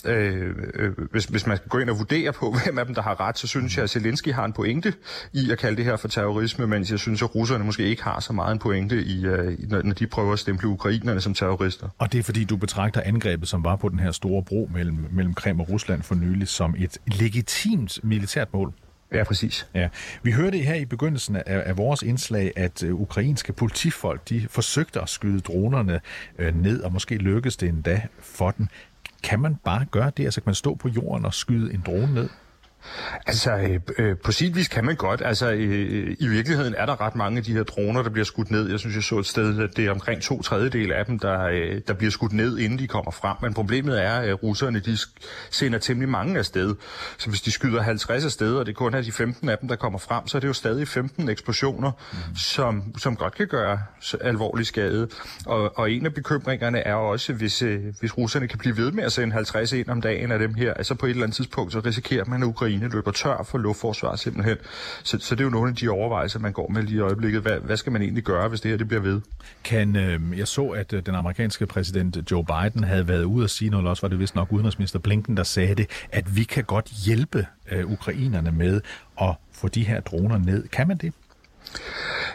øh, 0.05 0.55
øh, 0.73 0.91
hvis, 1.11 1.25
hvis 1.25 1.47
man 1.47 1.57
skal 1.57 1.69
gå 1.69 1.77
ind 1.79 1.89
og 1.89 1.97
vurdere 1.97 2.33
på, 2.33 2.51
hvem 2.63 2.74
af 2.79 2.85
dem, 2.85 2.95
der 2.95 3.01
har 3.01 3.19
ret, 3.19 3.37
så 3.37 3.47
synes 3.47 3.75
jeg, 3.77 3.83
at 3.83 3.89
Zelensky 3.89 4.33
har 4.33 4.45
en 4.45 4.53
pointe 4.53 4.93
i 5.33 5.51
at 5.51 5.57
kalde 5.57 5.77
det 5.77 5.85
her 5.85 5.97
for 5.97 6.07
terrorisme, 6.07 6.67
mens 6.67 6.91
jeg 6.91 6.99
synes, 6.99 7.21
at 7.21 7.35
russerne 7.35 7.63
måske 7.63 7.83
ikke 7.83 8.03
har 8.03 8.19
så 8.19 8.33
meget 8.33 8.51
en 8.51 8.59
pointe, 8.59 9.03
i, 9.03 9.27
uh, 9.27 9.69
når 9.69 9.93
de 9.93 10.07
prøver 10.07 10.33
at 10.33 10.39
stemple 10.39 10.67
ukrainerne 10.67 11.21
som 11.21 11.33
terrorister. 11.33 11.89
Og 11.97 12.11
det 12.11 12.19
er 12.19 12.23
fordi, 12.23 12.43
du 12.43 12.57
betragter 12.57 13.01
angrebet, 13.05 13.47
som 13.47 13.63
var 13.63 13.75
på 13.75 13.89
den 13.89 13.99
her 13.99 14.11
store 14.11 14.43
bro 14.43 14.69
mellem, 14.73 15.07
mellem 15.11 15.33
Krim 15.33 15.59
og 15.59 15.69
Rusland 15.69 16.03
for 16.03 16.15
nylig, 16.15 16.47
som 16.47 16.75
et 16.77 16.97
legitimt 17.07 17.99
militært 18.03 18.53
mål? 18.53 18.73
Ja, 19.13 19.23
præcis. 19.23 19.67
Ja. 19.73 19.89
Vi 20.23 20.31
hørte 20.31 20.57
her 20.57 20.75
i 20.75 20.85
begyndelsen 20.85 21.35
af, 21.35 21.43
af 21.45 21.77
vores 21.77 22.01
indslag, 22.01 22.51
at 22.55 22.83
uh, 22.83 23.01
ukrainske 23.01 23.53
politifolk 23.53 24.29
de 24.29 24.47
forsøgte 24.49 25.01
at 25.01 25.09
skyde 25.09 25.39
dronerne 25.39 25.99
uh, 26.39 26.61
ned, 26.61 26.81
og 26.81 26.93
måske 26.93 27.15
lykkedes 27.15 27.57
det 27.57 27.69
endda 27.69 28.01
for 28.19 28.51
den. 28.51 28.69
Kan 29.23 29.39
man 29.39 29.55
bare 29.55 29.85
gøre 29.91 30.11
det? 30.17 30.23
Altså 30.23 30.41
kan 30.41 30.47
man 30.47 30.55
stå 30.55 30.75
på 30.75 30.89
jorden 30.89 31.25
og 31.25 31.33
skyde 31.33 31.73
en 31.73 31.83
drone 31.85 32.13
ned? 32.13 32.29
Altså, 33.25 33.51
øh, 33.51 33.79
øh, 33.97 34.17
på 34.17 34.31
sin 34.31 34.55
vis 34.55 34.67
kan 34.67 34.85
man 34.85 34.95
godt. 34.95 35.21
Altså, 35.25 35.51
øh, 35.51 36.15
i 36.19 36.27
virkeligheden 36.27 36.75
er 36.77 36.85
der 36.85 37.01
ret 37.01 37.15
mange 37.15 37.37
af 37.37 37.43
de 37.43 37.53
her 37.53 37.63
droner, 37.63 38.03
der 38.03 38.09
bliver 38.09 38.25
skudt 38.25 38.51
ned. 38.51 38.69
Jeg 38.69 38.79
synes, 38.79 38.95
jeg 38.95 39.03
så 39.03 39.19
et 39.19 39.25
sted, 39.25 39.59
at 39.59 39.77
det 39.77 39.85
er 39.85 39.91
omkring 39.91 40.21
to 40.21 40.41
tredjedel 40.41 40.91
af 40.91 41.05
dem, 41.05 41.19
der, 41.19 41.41
øh, 41.41 41.81
der 41.87 41.93
bliver 41.93 42.11
skudt 42.11 42.33
ned, 42.33 42.57
inden 42.57 42.79
de 42.79 42.87
kommer 42.87 43.11
frem. 43.11 43.37
Men 43.41 43.53
problemet 43.53 44.03
er, 44.03 44.13
at 44.13 44.43
russerne 44.43 44.79
de 44.79 44.97
sender 45.51 45.79
temmelig 45.79 46.09
mange 46.09 46.37
afsted. 46.39 46.75
Så 47.17 47.29
hvis 47.29 47.41
de 47.41 47.51
skyder 47.51 47.81
50 47.81 48.25
afsted, 48.25 48.55
og 48.55 48.65
det 48.65 48.75
kun 48.75 48.93
er 48.93 49.01
de 49.01 49.11
15 49.11 49.49
af 49.49 49.57
dem, 49.57 49.69
der 49.69 49.75
kommer 49.75 49.99
frem, 49.99 50.27
så 50.27 50.37
er 50.37 50.39
det 50.39 50.47
jo 50.47 50.53
stadig 50.53 50.87
15 50.87 51.29
eksplosioner, 51.29 51.91
mm. 51.91 52.35
som, 52.35 52.83
som 52.97 53.15
godt 53.15 53.35
kan 53.35 53.47
gøre 53.47 53.79
alvorlig 54.21 54.65
skade. 54.65 55.07
Og, 55.45 55.77
og 55.77 55.91
en 55.91 56.05
af 56.05 56.13
bekymringerne 56.13 56.79
er 56.79 56.93
også, 56.93 57.33
hvis, 57.33 57.61
øh, 57.61 57.79
hvis 57.99 58.17
russerne 58.17 58.47
kan 58.47 58.59
blive 58.59 58.77
ved 58.77 58.91
med 58.91 59.03
at 59.03 59.11
sende 59.11 59.33
50 59.33 59.71
ind 59.73 59.89
om 59.89 60.01
dagen 60.01 60.31
af 60.31 60.39
dem 60.39 60.53
her, 60.53 60.73
altså 60.73 60.95
på 60.95 61.05
et 61.05 61.09
eller 61.09 61.23
andet 61.23 61.35
tidspunkt, 61.35 61.71
så 61.73 61.79
risikerer 61.79 62.25
man, 62.25 62.43
at 62.43 62.47
Ukraine 62.47 62.74
Ukraine 62.75 62.93
løber 62.93 63.11
tør 63.11 63.43
for 63.43 63.57
luftforsvar 63.57 64.15
simpelthen. 64.15 64.57
Så, 65.03 65.19
så 65.19 65.35
det 65.35 65.41
er 65.41 65.45
jo 65.45 65.49
nogle 65.49 65.69
af 65.69 65.75
de 65.75 65.89
overvejelser, 65.89 66.39
man 66.39 66.53
går 66.53 66.67
med 66.71 66.83
lige 66.83 66.97
i 66.97 66.99
øjeblikket. 66.99 67.41
Hvad, 67.41 67.59
hvad 67.59 67.77
skal 67.77 67.91
man 67.91 68.01
egentlig 68.01 68.23
gøre, 68.23 68.49
hvis 68.49 68.61
det 68.61 68.71
her 68.71 68.77
det 68.77 68.87
bliver 68.87 69.01
ved? 69.01 69.21
Kan, 69.63 69.95
øh, 69.95 70.39
jeg 70.39 70.47
så, 70.47 70.65
at 70.65 70.93
øh, 70.93 71.05
den 71.05 71.15
amerikanske 71.15 71.65
præsident 71.65 72.31
Joe 72.31 72.45
Biden 72.45 72.83
havde 72.83 73.07
været 73.07 73.23
ude 73.23 73.43
og 73.43 73.49
sige 73.49 73.69
noget, 73.69 73.87
også 73.87 74.01
var 74.01 74.09
det 74.09 74.19
vist 74.19 74.35
nok 74.35 74.51
udenrigsminister 74.51 74.99
Blinken, 74.99 75.37
der 75.37 75.43
sagde 75.43 75.75
det, 75.75 75.89
at 76.09 76.35
vi 76.35 76.43
kan 76.43 76.63
godt 76.63 76.85
hjælpe 77.05 77.47
øh, 77.71 77.91
ukrainerne 77.91 78.51
med 78.51 78.81
at 79.21 79.35
få 79.53 79.67
de 79.67 79.83
her 79.83 79.99
droner 79.99 80.37
ned. 80.37 80.67
Kan 80.67 80.87
man 80.87 80.97
det? 80.97 81.13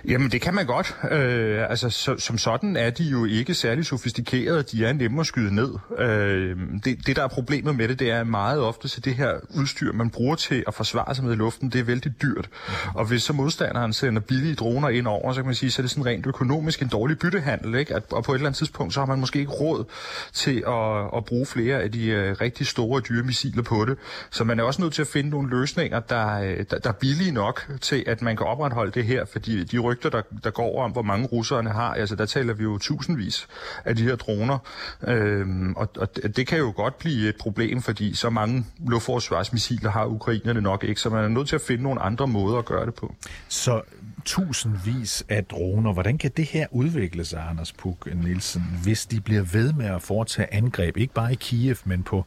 Jamen, 0.09 0.31
det 0.31 0.41
kan 0.41 0.55
man 0.55 0.67
godt. 0.67 0.97
Øh, 1.11 1.71
altså, 1.71 1.91
så, 1.91 2.17
som 2.19 2.39
sådan 2.39 2.77
er 2.77 2.91
de 2.91 3.05
jo 3.05 3.25
ikke 3.25 3.55
særlig 3.55 3.87
sofistikerede. 3.87 4.63
De 4.63 4.85
er 4.85 4.93
nemme 4.93 5.21
at 5.21 5.27
skyde 5.27 5.55
ned. 5.55 5.75
Øh, 5.99 6.57
det, 6.85 7.07
det, 7.07 7.17
der 7.17 7.23
er 7.23 7.29
problemet 7.29 7.77
med 7.77 7.89
det, 7.89 7.99
det 7.99 8.11
er 8.11 8.25
meget 8.25 8.61
ofte, 8.61 8.89
så 8.89 9.01
det 9.01 9.15
her 9.15 9.33
udstyr, 9.51 9.93
man 9.93 10.11
bruger 10.11 10.35
til 10.35 10.65
at 10.67 10.75
forsvare 10.75 11.15
sig 11.15 11.25
med 11.25 11.33
i 11.33 11.37
luften, 11.37 11.71
det 11.71 11.79
er 11.79 11.85
vældig 11.85 12.23
dyrt. 12.23 12.49
Og 12.95 13.05
hvis 13.05 13.23
så 13.23 13.33
modstanderen 13.33 13.93
sender 13.93 14.21
billige 14.21 14.55
droner 14.55 14.89
ind 14.89 15.07
over, 15.07 15.33
så 15.33 15.41
kan 15.41 15.47
man 15.47 15.55
sige, 15.55 15.71
så 15.71 15.83
er 15.83 15.85
det 15.85 15.91
sådan 15.91 16.07
rent 16.07 16.27
økonomisk 16.27 16.83
en 16.83 16.89
dårlig 16.89 17.19
byttehandel. 17.19 17.75
Ikke? 17.75 17.95
At, 17.95 18.03
og 18.13 18.25
på 18.25 18.33
et 18.33 18.37
eller 18.37 18.47
andet 18.49 18.59
tidspunkt, 18.59 18.95
så 18.95 19.01
har 19.01 19.07
man 19.07 19.21
måske 19.21 19.39
ikke 19.39 19.53
råd 19.53 19.85
til 20.33 20.65
at, 20.67 21.19
at 21.19 21.25
bruge 21.25 21.47
flere 21.47 21.83
af 21.83 21.93
de 21.93 22.31
uh, 22.31 22.41
rigtig 22.41 22.67
store 22.67 23.01
dyre 23.01 23.23
missiler 23.23 23.63
på 23.63 23.85
det. 23.85 23.99
Så 24.31 24.45
man 24.45 24.61
er 24.61 24.65
også 24.65 24.83
nødt 24.83 24.95
til 24.95 25.03
at 25.03 25.09
finde 25.09 25.31
nogle 25.31 25.51
løsninger, 25.51 26.01
der, 26.01 26.41
øh, 26.41 26.65
der, 26.71 26.79
der 26.79 26.89
er 26.89 26.93
billige 26.93 27.33
nok 27.33 27.71
til, 27.81 28.05
at 28.07 28.23
man 28.23 28.37
kan 28.37 28.47
opretholde 28.47 28.93
det 28.93 29.05
her, 29.05 29.25
fordi 29.25 29.65
de 29.65 29.79
rygter, 29.91 30.11
der, 30.11 30.23
der 30.45 30.51
går 30.51 30.83
om, 30.85 30.91
hvor 30.91 31.03
mange 31.03 31.27
russerne 31.27 31.71
har. 31.71 31.95
Altså, 31.95 32.17
der 32.17 32.27
taler 32.27 32.55
vi 32.55 32.63
jo 32.63 32.79
tusindvis 32.79 33.49
af 33.85 33.97
de 33.97 34.03
her 34.03 34.17
droner. 34.17 34.59
Øhm, 35.07 35.75
og, 35.77 35.89
og 35.97 36.37
det 36.37 36.47
kan 36.47 36.59
jo 36.59 36.73
godt 36.77 36.99
blive 36.99 37.29
et 37.29 37.37
problem, 37.41 37.83
fordi 37.83 38.15
så 38.15 38.31
mange 38.31 38.67
luftforsvarsmissiler 38.89 39.91
har 39.91 40.07
ukrainerne 40.07 40.61
nok 40.61 40.85
ikke, 40.85 41.01
så 41.01 41.11
man 41.11 41.25
er 41.25 41.29
nødt 41.29 41.49
til 41.49 41.55
at 41.55 41.63
finde 41.63 41.83
nogle 41.83 42.01
andre 42.01 42.27
måder 42.27 42.59
at 42.59 42.65
gøre 42.65 42.87
det 42.87 42.95
på. 42.95 43.15
Så 43.49 43.83
tusindvis 44.25 45.25
af 45.29 45.45
droner. 45.45 45.93
Hvordan 45.93 46.19
kan 46.19 46.31
det 46.37 46.45
her 46.45 46.67
udvikle 46.71 47.25
sig, 47.25 47.47
Anders 47.51 47.73
Puk 47.73 48.09
Nielsen, 48.15 48.63
hvis 48.83 49.07
de 49.07 49.21
bliver 49.21 49.43
ved 49.43 49.73
med 49.73 49.87
at 49.87 50.03
foretage 50.03 50.55
angreb, 50.55 50.97
ikke 50.97 51.15
bare 51.15 51.33
i 51.33 51.37
Kiev, 51.41 51.77
men 51.85 52.03
på 52.03 52.25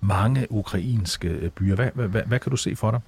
mange 0.00 0.46
ukrainske 0.52 1.50
byer? 1.56 1.74
Hvad, 1.74 1.90
hvad, 1.94 2.08
hvad, 2.08 2.22
hvad 2.22 2.38
kan 2.38 2.50
du 2.50 2.56
se 2.56 2.76
for 2.76 2.90
dig? 2.90 3.00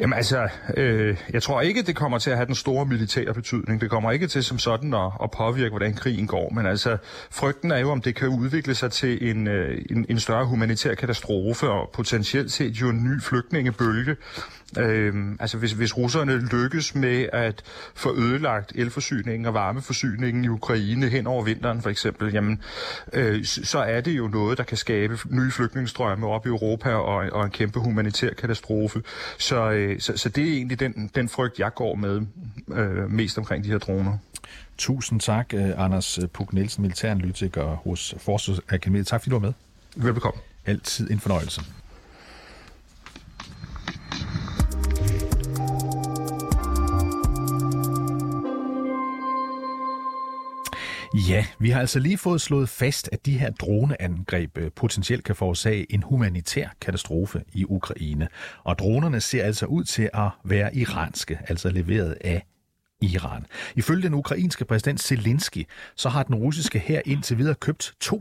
Jamen 0.00 0.16
altså, 0.16 0.48
øh, 0.76 1.16
jeg 1.32 1.42
tror 1.42 1.60
ikke, 1.60 1.82
det 1.82 1.96
kommer 1.96 2.18
til 2.18 2.30
at 2.30 2.36
have 2.36 2.46
den 2.46 2.54
store 2.54 2.86
militære 2.86 3.34
betydning. 3.34 3.80
Det 3.80 3.90
kommer 3.90 4.12
ikke 4.12 4.26
til 4.26 4.44
som 4.44 4.58
sådan 4.58 4.94
at, 4.94 5.10
at 5.22 5.30
påvirke, 5.30 5.70
hvordan 5.70 5.94
krigen 5.94 6.26
går. 6.26 6.50
Men 6.54 6.66
altså, 6.66 6.96
frygten 7.30 7.70
er 7.70 7.78
jo, 7.78 7.90
om 7.90 8.00
det 8.00 8.14
kan 8.14 8.28
udvikle 8.28 8.74
sig 8.74 8.92
til 8.92 9.30
en, 9.30 9.48
øh, 9.48 9.82
en, 9.90 10.06
en 10.08 10.20
større 10.20 10.46
humanitær 10.46 10.94
katastrofe 10.94 11.68
og 11.68 11.90
potentielt 11.94 12.52
set 12.52 12.72
jo 12.72 12.88
en 12.88 13.04
ny 13.04 13.22
flygtningebølge. 13.22 14.16
Øhm, 14.78 15.36
altså 15.40 15.58
hvis, 15.58 15.72
hvis 15.72 15.96
russerne 15.96 16.48
lykkes 16.48 16.94
med 16.94 17.28
at 17.32 17.62
få 17.94 18.16
ødelagt 18.16 18.72
elforsyningen 18.74 19.46
og 19.46 19.54
varmeforsyningen 19.54 20.44
i 20.44 20.48
Ukraine 20.48 21.08
hen 21.08 21.26
over 21.26 21.44
vinteren 21.44 21.82
for 21.82 21.90
eksempel, 21.90 22.32
jamen, 22.32 22.62
øh, 23.12 23.44
så 23.44 23.78
er 23.78 24.00
det 24.00 24.12
jo 24.12 24.28
noget, 24.28 24.58
der 24.58 24.64
kan 24.64 24.76
skabe 24.76 25.18
nye 25.30 25.50
flygtningestrømme 25.50 26.26
op 26.26 26.46
i 26.46 26.48
Europa 26.48 26.94
og, 26.94 27.32
og 27.32 27.44
en 27.44 27.50
kæmpe 27.50 27.80
humanitær 27.80 28.30
katastrofe. 28.30 29.02
Så, 29.38 29.70
øh, 29.70 30.00
så, 30.00 30.16
så 30.16 30.28
det 30.28 30.48
er 30.48 30.52
egentlig 30.52 30.80
den, 30.80 31.10
den 31.14 31.28
frygt, 31.28 31.58
jeg 31.58 31.74
går 31.74 31.94
med 31.94 32.22
øh, 32.72 33.10
mest 33.10 33.38
omkring 33.38 33.64
de 33.64 33.68
her 33.68 33.78
droner. 33.78 34.18
Tusind 34.78 35.20
tak, 35.20 35.54
øh, 35.54 35.70
Anders 35.76 36.18
Puk 36.32 36.52
Nielsen, 36.52 36.82
militæranalytiker 36.82 37.64
hos 37.64 38.14
Forsvarsakademiet. 38.18 39.06
Tak 39.06 39.20
fordi 39.20 39.30
du 39.30 39.38
var 39.38 39.46
med. 39.46 39.52
Velbekomme. 39.96 40.40
Altid 40.66 41.10
en 41.10 41.20
fornøjelse. 41.20 41.62
Ja, 51.16 51.46
vi 51.58 51.70
har 51.70 51.80
altså 51.80 51.98
lige 51.98 52.18
fået 52.18 52.40
slået 52.40 52.68
fast, 52.68 53.08
at 53.12 53.26
de 53.26 53.38
her 53.38 53.50
droneangreb 53.50 54.58
øh, 54.58 54.70
potentielt 54.72 55.24
kan 55.24 55.36
forårsage 55.36 55.92
en 55.92 56.02
humanitær 56.02 56.68
katastrofe 56.80 57.42
i 57.52 57.64
Ukraine. 57.64 58.28
Og 58.64 58.78
dronerne 58.78 59.20
ser 59.20 59.44
altså 59.44 59.66
ud 59.66 59.84
til 59.84 60.10
at 60.14 60.28
være 60.44 60.76
iranske, 60.76 61.38
altså 61.48 61.70
leveret 61.70 62.16
af 62.20 62.46
Iran. 63.00 63.46
Ifølge 63.76 64.02
den 64.02 64.14
ukrainske 64.14 64.64
præsident 64.64 65.00
Zelensky, 65.00 65.66
så 65.94 66.08
har 66.08 66.22
den 66.22 66.34
russiske 66.34 66.78
her 66.78 67.00
indtil 67.04 67.38
videre 67.38 67.54
købt 67.54 67.94
2.400 68.04 68.14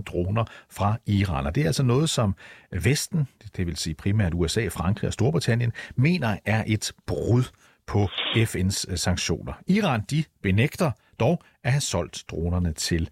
droner 0.00 0.44
fra 0.70 0.96
Iran. 1.06 1.46
Og 1.46 1.54
det 1.54 1.62
er 1.62 1.66
altså 1.66 1.82
noget, 1.82 2.10
som 2.10 2.34
Vesten, 2.72 3.28
det 3.56 3.66
vil 3.66 3.76
sige 3.76 3.94
primært 3.94 4.34
USA, 4.34 4.68
Frankrig 4.68 5.08
og 5.08 5.12
Storbritannien, 5.12 5.72
mener 5.96 6.36
er 6.44 6.64
et 6.66 6.92
brud 7.06 7.42
på 7.86 8.08
FN's 8.36 8.84
øh, 8.88 8.98
sanktioner. 8.98 9.52
Iran, 9.66 10.00
de 10.10 10.24
benægter 10.42 10.90
dog 11.20 11.42
at 11.64 11.72
have 11.72 11.80
solgt 11.80 12.24
dronerne 12.30 12.72
til 12.72 13.08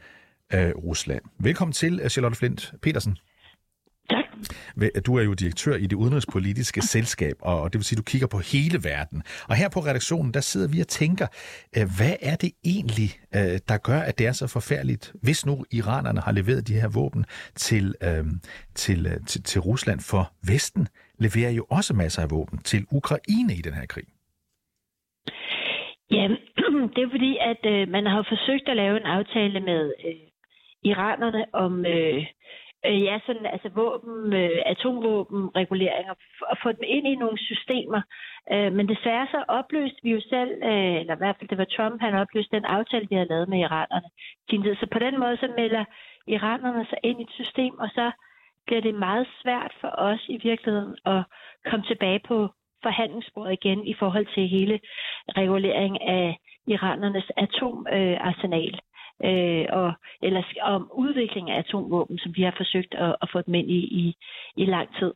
øh, 0.54 0.70
Rusland. 0.70 1.22
Velkommen 1.38 1.72
til, 1.72 2.00
øh, 2.02 2.08
Charlotte 2.08 2.38
Flint 2.38 2.72
Petersen. 2.82 3.18
Tak. 4.10 4.24
Du 5.06 5.16
er 5.16 5.22
jo 5.22 5.34
direktør 5.34 5.76
i 5.76 5.86
det 5.86 5.96
udenrigspolitiske 5.96 6.82
selskab, 6.82 7.36
og 7.40 7.72
det 7.72 7.78
vil 7.78 7.84
sige, 7.84 7.96
at 7.96 7.98
du 7.98 8.02
kigger 8.02 8.26
på 8.26 8.38
hele 8.38 8.84
verden. 8.84 9.22
Og 9.48 9.56
her 9.56 9.68
på 9.68 9.80
redaktionen, 9.80 10.34
der 10.34 10.40
sidder 10.40 10.68
vi 10.68 10.80
og 10.80 10.88
tænker, 10.88 11.26
øh, 11.76 11.86
hvad 11.96 12.16
er 12.20 12.36
det 12.36 12.52
egentlig, 12.64 13.10
der 13.68 13.76
gør, 13.76 14.00
at 14.00 14.18
det 14.18 14.26
er 14.26 14.32
så 14.32 14.46
forfærdeligt, 14.46 15.12
hvis 15.22 15.46
nu 15.46 15.64
iranerne 15.70 16.20
har 16.20 16.32
leveret 16.32 16.68
de 16.68 16.74
her 16.74 16.88
våben 16.88 17.24
til, 17.54 17.94
til, 18.74 19.18
til, 19.26 19.42
til 19.42 19.60
Rusland, 19.60 20.00
for 20.00 20.32
Vesten 20.46 20.88
leverer 21.18 21.50
jo 21.50 21.66
også 21.70 21.94
masser 21.94 22.22
af 22.22 22.30
våben 22.30 22.58
til 22.58 22.86
Ukraine 22.90 23.54
i 23.54 23.60
den 23.60 23.74
her 23.74 23.86
krig. 23.86 24.04
Ja, 26.10 26.28
det 26.88 27.02
er 27.02 27.10
fordi, 27.10 27.36
at 27.40 27.66
øh, 27.66 27.88
man 27.88 28.06
har 28.06 28.22
forsøgt 28.28 28.68
at 28.68 28.76
lave 28.76 28.96
en 28.96 29.06
aftale 29.06 29.60
med 29.60 29.92
øh, 30.06 30.14
iranerne 30.82 31.44
om 31.52 31.86
øh, 31.86 32.26
øh, 32.86 33.02
ja, 33.02 33.20
sådan, 33.26 33.46
altså 33.46 33.68
våben, 33.68 34.32
øh, 34.32 34.62
atomvåbenreguleringer, 34.66 36.14
og 36.50 36.56
få 36.62 36.68
dem 36.72 36.84
ind 36.86 37.06
i 37.06 37.14
nogle 37.14 37.38
systemer. 37.38 38.02
Øh, 38.52 38.72
men 38.72 38.88
desværre 38.88 39.26
så 39.30 39.44
opløste 39.48 39.98
vi 40.02 40.10
jo 40.10 40.20
selv, 40.20 40.52
øh, 40.64 40.94
eller 41.00 41.14
i 41.14 41.22
hvert 41.22 41.36
fald 41.36 41.48
det 41.48 41.58
var 41.58 41.74
Trump, 41.76 42.00
han 42.00 42.14
opløste 42.14 42.56
den 42.56 42.64
aftale, 42.64 43.06
vi 43.10 43.14
havde 43.14 43.28
lavet 43.28 43.48
med 43.48 43.58
iranerne. 43.58 44.08
Så 44.80 44.86
på 44.92 44.98
den 44.98 45.20
måde 45.20 45.36
så 45.36 45.48
melder 45.56 45.84
iranerne 46.26 46.86
sig 46.86 46.98
ind 47.02 47.20
i 47.20 47.22
et 47.22 47.30
system, 47.40 47.78
og 47.78 47.88
så 47.88 48.10
bliver 48.66 48.80
det 48.80 48.94
meget 48.94 49.26
svært 49.42 49.72
for 49.80 49.90
os 49.98 50.22
i 50.28 50.38
virkeligheden 50.42 50.96
at 51.04 51.22
komme 51.70 51.84
tilbage 51.86 52.20
på 52.28 52.48
forhandlingsbordet 52.82 53.52
igen 53.52 53.86
i 53.86 53.94
forhold 53.94 54.26
til 54.34 54.48
hele 54.48 54.80
regulering 55.28 56.02
af 56.02 56.38
iranernes 56.66 57.30
atomarsenal. 57.36 58.80
Øh, 59.24 59.66
og, 59.70 59.92
eller 60.22 60.42
om 60.62 60.90
udvikling 60.94 61.50
af 61.50 61.58
atomvåben, 61.58 62.18
som 62.18 62.32
vi 62.36 62.42
har 62.42 62.54
forsøgt 62.56 62.94
at, 62.94 63.16
at 63.22 63.28
få 63.32 63.42
dem 63.42 63.54
ind 63.54 63.70
i, 63.70 63.80
i, 64.02 64.16
i 64.56 64.64
lang 64.64 64.88
tid. 64.98 65.12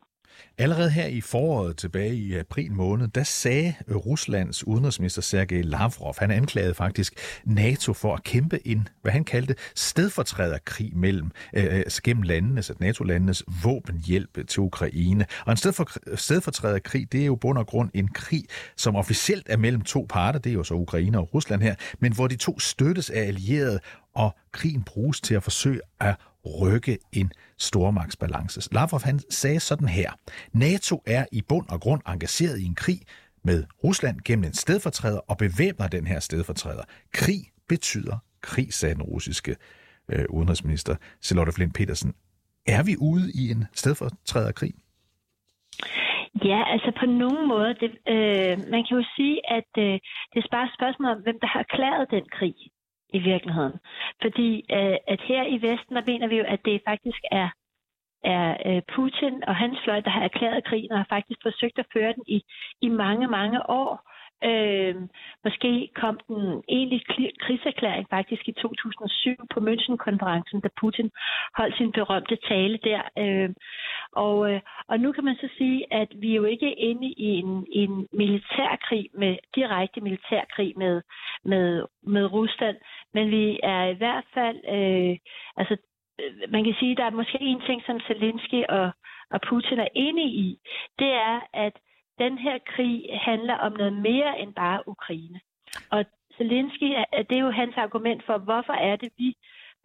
Allerede 0.57 0.89
her 0.89 1.05
i 1.05 1.21
foråret 1.21 1.77
tilbage 1.77 2.15
i 2.15 2.35
april 2.35 2.71
måned, 2.71 3.07
der 3.07 3.23
sagde 3.23 3.75
øh, 3.87 3.95
Ruslands 3.95 4.67
udenrigsminister 4.67 5.21
Sergej 5.21 5.61
Lavrov, 5.61 6.15
han 6.17 6.31
anklagede 6.31 6.73
faktisk 6.73 7.13
NATO 7.45 7.93
for 7.93 8.13
at 8.13 8.23
kæmpe 8.23 8.67
en, 8.67 8.87
hvad 9.01 9.11
han 9.11 9.23
kaldte, 9.23 9.55
stedfortræderkrig 9.75 10.97
mellem 10.97 11.31
øh, 11.53 11.63
øh 11.63 11.73
altså 11.73 12.01
gennem 12.03 12.23
landenes, 12.23 12.69
at 12.69 12.79
NATO-landenes 12.79 13.43
våbenhjælp 13.63 14.47
til 14.47 14.59
Ukraine. 14.59 15.25
Og 15.45 15.51
en 15.51 15.57
stedfor, 15.57 16.15
stedfortræderkrig, 16.15 17.11
det 17.11 17.21
er 17.21 17.25
jo 17.25 17.35
bund 17.35 17.57
og 17.57 17.67
grund 17.67 17.89
en 17.93 18.07
krig, 18.07 18.43
som 18.77 18.95
officielt 18.95 19.47
er 19.49 19.57
mellem 19.57 19.81
to 19.81 20.05
parter, 20.09 20.39
det 20.39 20.49
er 20.49 20.53
jo 20.53 20.63
så 20.63 20.73
Ukraine 20.73 21.19
og 21.19 21.33
Rusland 21.33 21.61
her, 21.61 21.75
men 21.99 22.13
hvor 22.13 22.27
de 22.27 22.35
to 22.35 22.59
støttes 22.59 23.09
af 23.09 23.21
allierede, 23.21 23.79
og 24.15 24.35
krigen 24.51 24.83
bruges 24.83 25.21
til 25.21 25.35
at 25.35 25.43
forsøge 25.43 25.81
at 25.99 26.15
rykke 26.61 26.97
en 27.13 27.31
stormagtsbalance. 27.57 28.73
Lavrov 28.73 29.01
han 29.03 29.19
sagde 29.19 29.59
sådan 29.59 29.87
her. 29.87 30.11
NATO 30.53 31.03
er 31.07 31.25
i 31.31 31.41
bund 31.49 31.67
og 31.69 31.79
grund 31.81 32.01
engageret 32.07 32.59
i 32.59 32.65
en 32.65 32.75
krig 32.75 32.99
med 33.43 33.63
Rusland 33.83 34.17
gennem 34.25 34.45
en 34.45 34.53
stedfortræder 34.53 35.19
og 35.29 35.37
bevæbner 35.37 35.87
den 35.87 36.07
her 36.07 36.19
stedfortræder. 36.19 36.83
Krig 37.13 37.41
betyder 37.69 38.17
krig, 38.41 38.73
sagde 38.73 38.95
den 38.95 39.03
russiske 39.03 39.55
øh, 40.11 40.25
udenrigsminister 40.29 40.95
Charlotte 41.23 41.51
Flint 41.51 41.75
Petersen. 41.75 42.13
Er 42.67 42.83
vi 42.83 42.95
ude 43.11 43.31
i 43.41 43.51
en 43.51 43.65
stedfortræderkrig? 43.73 44.73
Ja, 46.51 46.61
altså 46.73 46.91
på 46.99 47.05
nogen 47.05 47.47
måde. 47.47 47.71
Det, 47.81 47.91
øh, 48.13 48.55
man 48.73 48.81
kan 48.85 48.93
jo 48.99 49.03
sige, 49.15 49.35
at 49.57 49.71
øh, 49.77 49.93
det 50.31 50.37
er 50.37 50.47
bare 50.51 50.65
et 50.65 50.77
spørgsmål 50.79 51.09
om, 51.15 51.21
hvem 51.25 51.37
der 51.41 51.47
har 51.47 51.59
erklæret 51.59 52.11
den 52.11 52.25
krig 52.37 52.55
i 53.13 53.19
virkeligheden. 53.19 53.79
Fordi 54.21 54.49
øh, 54.71 54.97
at 55.07 55.21
her 55.21 55.43
i 55.55 55.57
Vesten, 55.61 55.95
der 55.95 56.03
mener 56.11 56.27
vi 56.27 56.37
jo, 56.37 56.45
at 56.47 56.65
det 56.65 56.81
faktisk 56.87 57.21
er, 57.31 57.49
er 58.23 58.47
øh, 58.65 58.81
Putin 58.95 59.43
og 59.47 59.55
hans 59.55 59.77
fløj, 59.83 59.99
der 59.99 60.09
har 60.09 60.23
erklæret 60.23 60.63
krigen 60.63 60.91
og 60.91 60.97
har 60.97 61.09
faktisk 61.09 61.39
forsøgt 61.43 61.79
at 61.79 61.91
føre 61.93 62.13
den 62.13 62.23
i, 62.27 62.43
i 62.81 62.89
mange, 62.89 63.27
mange 63.27 63.69
år. 63.69 63.91
Øh, 64.43 64.95
måske 65.43 65.89
kom 65.95 66.19
den 66.27 66.63
egentlig 66.69 67.01
krigserklæring 67.39 68.07
faktisk 68.09 68.47
i 68.47 68.51
2007 68.51 69.35
på 69.53 69.59
München-konferencen, 69.59 70.59
da 70.61 70.69
Putin 70.81 71.11
holdt 71.57 71.77
sin 71.77 71.91
berømte 71.91 72.35
tale 72.35 72.77
der. 72.83 73.01
Øh, 73.17 73.49
og, 74.11 74.51
øh, 74.51 74.61
og 74.87 74.99
nu 74.99 75.11
kan 75.11 75.23
man 75.23 75.35
så 75.35 75.49
sige, 75.57 75.93
at 75.93 76.09
vi 76.15 76.31
er 76.31 76.35
jo 76.35 76.43
ikke 76.43 76.73
inde 76.73 77.07
i 77.07 77.25
en, 77.41 77.65
en 77.71 78.07
militærkrig 78.13 79.09
med 79.13 79.37
direkte 79.55 80.01
militærkrig 80.01 80.73
med, 80.77 81.01
med, 81.45 81.85
med 82.03 82.25
Rusland, 82.33 82.77
men 83.13 83.31
vi 83.31 83.59
er 83.63 83.83
i 83.85 83.93
hvert 83.93 84.25
fald, 84.33 84.57
øh, 84.75 85.17
altså 85.57 85.77
øh, 86.21 86.51
man 86.51 86.63
kan 86.63 86.75
sige, 86.79 86.91
at 86.91 86.97
der 86.97 87.05
er 87.05 87.19
måske 87.21 87.37
en 87.41 87.61
ting, 87.61 87.83
som 87.85 87.99
Zelensky 87.99 88.63
og, 88.69 88.91
og 89.31 89.39
Putin 89.49 89.79
er 89.79 89.87
enige 89.95 90.29
i, 90.29 90.59
det 90.99 91.11
er, 91.13 91.39
at 91.53 91.73
den 92.19 92.37
her 92.37 92.57
krig 92.65 93.19
handler 93.21 93.55
om 93.55 93.71
noget 93.71 93.93
mere 93.93 94.39
end 94.39 94.53
bare 94.53 94.87
Ukraine. 94.87 95.39
Og 95.91 96.05
Zelensky, 96.37 96.89
det 97.29 97.35
er 97.37 97.45
jo 97.47 97.51
hans 97.51 97.77
argument 97.77 98.25
for, 98.25 98.37
hvorfor 98.37 98.73
er 98.73 98.95
det, 98.95 99.09
vi 99.17 99.33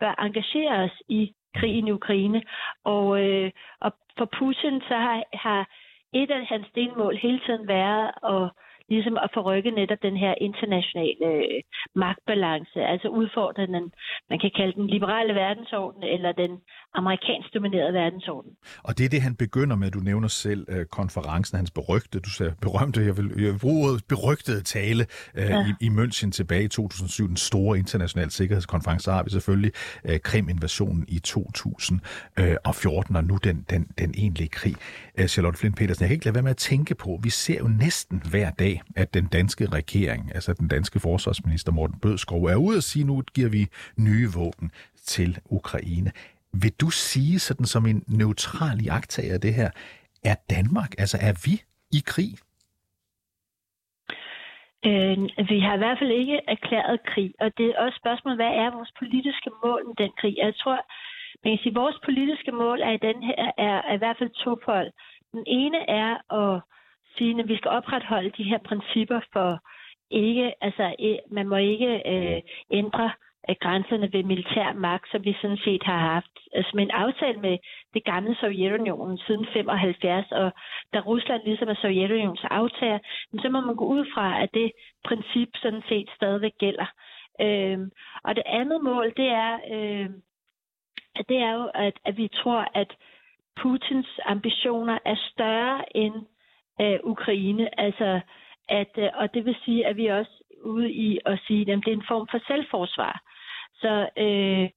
bør 0.00 0.14
engagere 0.18 0.84
os 0.84 1.02
i 1.08 1.34
krigen 1.56 1.88
i 1.88 1.92
Ukraine. 1.92 2.42
Og, 2.84 3.24
øh, 3.24 3.50
og 3.80 3.92
for 4.18 4.28
Putin 4.38 4.80
så 4.80 4.96
har, 4.96 5.22
har 5.32 5.68
et 6.12 6.30
af 6.30 6.46
hans 6.46 6.66
delmål 6.74 7.16
hele 7.16 7.40
tiden 7.46 7.68
været 7.68 8.10
at 8.34 8.50
ligesom 8.88 9.16
at 9.24 9.30
forrykke 9.34 9.70
netop 9.70 9.98
den 10.02 10.16
her 10.16 10.34
internationale 10.48 11.26
øh, 11.26 11.60
magtbalance, 11.94 12.78
altså 12.92 13.08
udfordre 13.08 13.66
den, 13.66 13.92
man 14.30 14.38
kan 14.42 14.50
kalde 14.58 14.72
den 14.72 14.86
liberale 14.86 15.34
verdensorden, 15.34 16.02
eller 16.02 16.32
den 16.32 16.52
amerikansk 16.94 17.54
dominerede 17.54 17.92
verdensorden. 17.92 18.50
Og 18.84 18.98
det 18.98 19.04
er 19.04 19.08
det, 19.08 19.22
han 19.22 19.36
begynder 19.36 19.76
med. 19.76 19.90
Du 19.90 19.98
nævner 19.98 20.28
selv 20.28 20.66
øh, 20.68 20.86
konferencen, 20.86 21.56
hans 21.56 21.70
berygte, 21.70 22.20
du 22.20 22.30
sagde 22.30 22.54
berømte, 22.60 23.00
jeg 23.00 23.16
vil, 23.16 23.28
jeg 23.44 23.52
vil 23.52 23.58
bruge 23.58 23.88
ordet 23.88 24.04
berygtede 24.08 24.62
tale 24.62 25.06
øh, 25.34 25.44
ja. 25.44 25.66
i, 25.68 25.86
i 25.86 25.88
München 25.88 26.30
tilbage 26.30 26.64
i 26.64 26.68
2007, 26.68 27.28
den 27.28 27.36
store 27.36 27.78
internationale 27.78 28.30
sikkerhedskonference, 28.30 29.10
har 29.10 29.22
vi 29.22 29.30
selvfølgelig 29.30 29.72
øh, 30.04 30.20
Krim-invasionen 30.20 31.04
i 31.08 31.18
2014, 31.18 33.16
og 33.16 33.24
nu 33.24 33.36
den, 33.44 33.66
den, 33.70 33.82
den 33.98 34.14
egentlige 34.18 34.48
krig. 34.48 34.74
Øh, 35.18 35.26
Charlotte 35.26 35.58
Flint 35.58 35.76
Petersen, 35.76 36.02
jeg 36.02 36.08
kan 36.08 36.14
ikke 36.14 36.24
lade 36.24 36.34
være 36.34 36.42
med 36.42 36.50
at 36.50 36.56
tænke 36.56 36.94
på, 36.94 37.20
vi 37.22 37.30
ser 37.30 37.58
jo 37.58 37.68
næsten 37.68 38.22
hver 38.30 38.50
dag, 38.50 38.73
at 38.96 39.14
den 39.14 39.26
danske 39.26 39.66
regering, 39.66 40.34
altså 40.34 40.52
den 40.52 40.68
danske 40.68 41.00
forsvarsminister 41.00 41.72
Morten 41.72 41.98
Bødskov, 42.00 42.44
er 42.44 42.56
ude 42.56 42.76
og 42.76 42.82
sige, 42.82 43.04
nu 43.04 43.22
giver 43.34 43.48
vi 43.48 43.66
nye 43.96 44.28
våben 44.36 44.70
til 44.96 45.38
Ukraine. 45.50 46.12
Vil 46.62 46.72
du 46.80 46.90
sige 46.90 47.38
sådan 47.38 47.66
som 47.66 47.86
en 47.86 48.02
neutral 48.08 48.80
iagtager 48.80 49.34
af 49.34 49.40
det 49.40 49.54
her, 49.54 49.70
er 50.24 50.34
Danmark, 50.50 50.90
altså 50.98 51.18
er 51.20 51.34
vi 51.46 51.54
i 51.98 52.00
krig? 52.06 52.32
Øh, 54.88 55.18
vi 55.50 55.58
har 55.64 55.74
i 55.74 55.82
hvert 55.82 55.98
fald 56.00 56.10
ikke 56.10 56.40
erklæret 56.48 56.98
krig, 57.12 57.30
og 57.40 57.48
det 57.58 57.66
er 57.66 57.80
også 57.84 57.98
spørgsmålet, 58.02 58.38
hvad 58.38 58.52
er 58.62 58.76
vores 58.76 58.92
politiske 58.98 59.50
mål 59.64 59.80
med 59.88 59.96
den 60.02 60.12
krig? 60.20 60.34
Jeg 60.44 60.54
tror, 60.62 60.78
man 61.44 61.52
kan 61.52 61.62
sige, 61.62 61.74
at 61.76 61.82
vores 61.82 61.98
politiske 62.04 62.52
mål 62.52 62.78
er 62.88 62.92
i 62.98 63.04
den 63.08 63.18
her 63.28 63.36
er, 63.68 63.78
er 63.90 63.94
i 63.94 64.02
hvert 64.02 64.18
fald 64.18 64.32
tofold. 64.44 64.90
Den 65.32 65.44
ene 65.46 65.80
er 66.02 66.12
at 66.42 66.54
sige, 67.18 67.40
at 67.40 67.48
vi 67.48 67.56
skal 67.56 67.70
opretholde 67.70 68.30
de 68.30 68.44
her 68.44 68.58
principper 68.58 69.20
for 69.32 69.60
ikke, 70.10 70.54
altså 70.60 70.94
e, 70.98 71.18
man 71.30 71.48
må 71.48 71.56
ikke 71.56 72.02
øh, 72.06 72.40
ændre 72.70 73.10
øh, 73.48 73.56
grænserne 73.60 74.12
ved 74.12 74.22
militær 74.22 74.72
magt, 74.72 75.10
som 75.10 75.24
vi 75.24 75.36
sådan 75.42 75.56
set 75.56 75.82
har 75.82 75.98
haft 75.98 76.34
altså 76.52 76.72
med 76.74 76.82
en 76.82 76.90
aftale 76.90 77.40
med 77.40 77.58
det 77.94 78.04
gamle 78.04 78.36
Sovjetunionen 78.40 79.18
siden 79.18 79.46
75, 79.52 80.32
og 80.32 80.52
da 80.92 81.00
Rusland 81.00 81.42
ligesom 81.44 81.68
er 81.68 81.74
Sovjetunionens 81.74 82.44
aftager, 82.44 82.98
så 83.42 83.48
må 83.48 83.60
man 83.60 83.76
gå 83.76 83.84
ud 83.84 84.04
fra, 84.14 84.42
at 84.42 84.50
det 84.54 84.72
princip 85.04 85.48
sådan 85.56 85.82
set 85.88 86.08
stadigvæk 86.16 86.52
gælder. 86.58 86.86
Øhm, 87.40 87.90
og 88.24 88.36
det 88.36 88.42
andet 88.46 88.82
mål, 88.82 89.12
det 89.16 89.28
er, 89.28 89.52
øh, 89.74 90.10
det 91.28 91.36
er 91.36 91.52
jo, 91.52 91.70
at, 91.74 91.94
at 92.04 92.16
vi 92.16 92.28
tror, 92.28 92.68
at 92.74 92.96
Putins 93.56 94.20
ambitioner 94.24 94.98
er 95.04 95.16
større 95.32 95.96
end 95.96 96.14
øh, 96.80 96.98
Ukraine. 97.04 97.80
Altså, 97.80 98.20
at, 98.68 98.92
øh, 98.98 99.08
og 99.14 99.34
det 99.34 99.44
vil 99.44 99.56
sige, 99.64 99.86
at 99.86 99.96
vi 99.96 100.06
også 100.06 100.44
ude 100.64 100.92
i 100.92 101.18
at 101.26 101.38
sige, 101.46 101.60
at 101.60 101.66
det 101.66 101.92
er 101.92 101.96
en 101.96 102.08
form 102.08 102.28
for 102.30 102.40
selvforsvar. 102.46 103.22
Så 103.74 104.08
øh, 104.24 104.68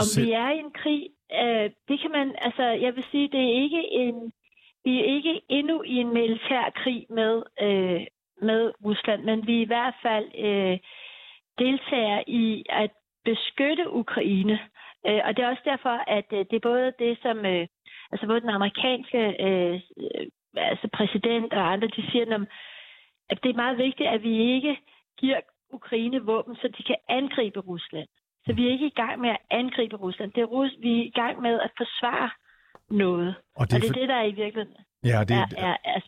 om 0.00 0.06
vi 0.16 0.32
er 0.32 0.50
i 0.50 0.58
en 0.58 0.72
krig, 0.72 1.02
øh, 1.42 1.70
det 1.88 2.00
kan 2.00 2.10
man, 2.10 2.34
altså 2.38 2.62
jeg 2.62 2.96
vil 2.96 3.04
sige, 3.10 3.28
det 3.28 3.40
er 3.40 3.62
ikke 3.62 3.82
en, 3.92 4.32
vi 4.84 5.00
er 5.00 5.04
ikke 5.04 5.40
endnu 5.48 5.82
i 5.82 5.94
en 5.94 6.12
militær 6.12 6.70
krig 6.74 7.06
med, 7.10 7.42
øh, 7.60 8.06
med 8.42 8.72
Rusland, 8.84 9.22
men 9.24 9.46
vi 9.46 9.56
er 9.56 9.62
i 9.62 9.72
hvert 9.72 9.94
fald 10.02 10.28
øh, 10.38 10.78
deltager 11.58 12.22
i 12.26 12.64
at 12.68 12.90
beskytte 13.24 13.90
Ukraine. 13.90 14.58
Øh, 15.06 15.20
og 15.24 15.36
det 15.36 15.42
er 15.42 15.48
også 15.48 15.62
derfor, 15.64 15.96
at 16.16 16.28
øh, 16.32 16.38
det 16.50 16.56
er 16.56 16.68
både 16.70 16.92
det, 16.98 17.18
som 17.22 17.46
øh, 17.46 17.66
altså 18.12 18.26
både 18.26 18.40
den 18.40 18.56
amerikanske 18.58 19.22
øh, 19.46 19.80
altså 20.56 20.88
præsident 20.92 21.52
og 21.52 21.72
andre, 21.72 21.88
de 21.88 22.10
siger, 22.10 22.46
at 23.30 23.38
det 23.42 23.50
er 23.50 23.62
meget 23.64 23.78
vigtigt, 23.78 24.08
at 24.08 24.22
vi 24.22 24.54
ikke 24.54 24.78
giver 25.18 25.40
Ukraine 25.70 26.20
våben, 26.22 26.56
så 26.56 26.68
de 26.78 26.82
kan 26.82 26.96
angribe 27.08 27.60
Rusland. 27.60 28.08
Så 28.46 28.52
vi 28.52 28.66
er 28.66 28.72
ikke 28.72 28.86
i 28.86 28.98
gang 29.02 29.20
med 29.20 29.30
at 29.30 29.42
angribe 29.50 29.96
Rusland. 29.96 30.32
Det 30.32 30.40
er 30.40 30.46
Rus 30.46 30.70
vi 30.82 31.00
er 31.00 31.04
i 31.04 31.12
gang 31.14 31.42
med 31.42 31.60
at 31.60 31.70
forsvare 31.76 32.30
noget. 32.90 33.34
Og 33.56 33.70
det 33.70 33.72
er, 33.72 33.76
og 33.76 33.82
det, 33.82 33.88
er 33.88 33.92
for... 33.92 34.00
det 34.00 34.08
der 34.08 34.14
er 34.14 34.24
i 34.24 34.36
virkeligheden 34.42 34.76
ja, 35.04 35.24
det, 35.28 35.36
er, 35.36 35.46
er, 35.56 35.76
er, 35.84 36.00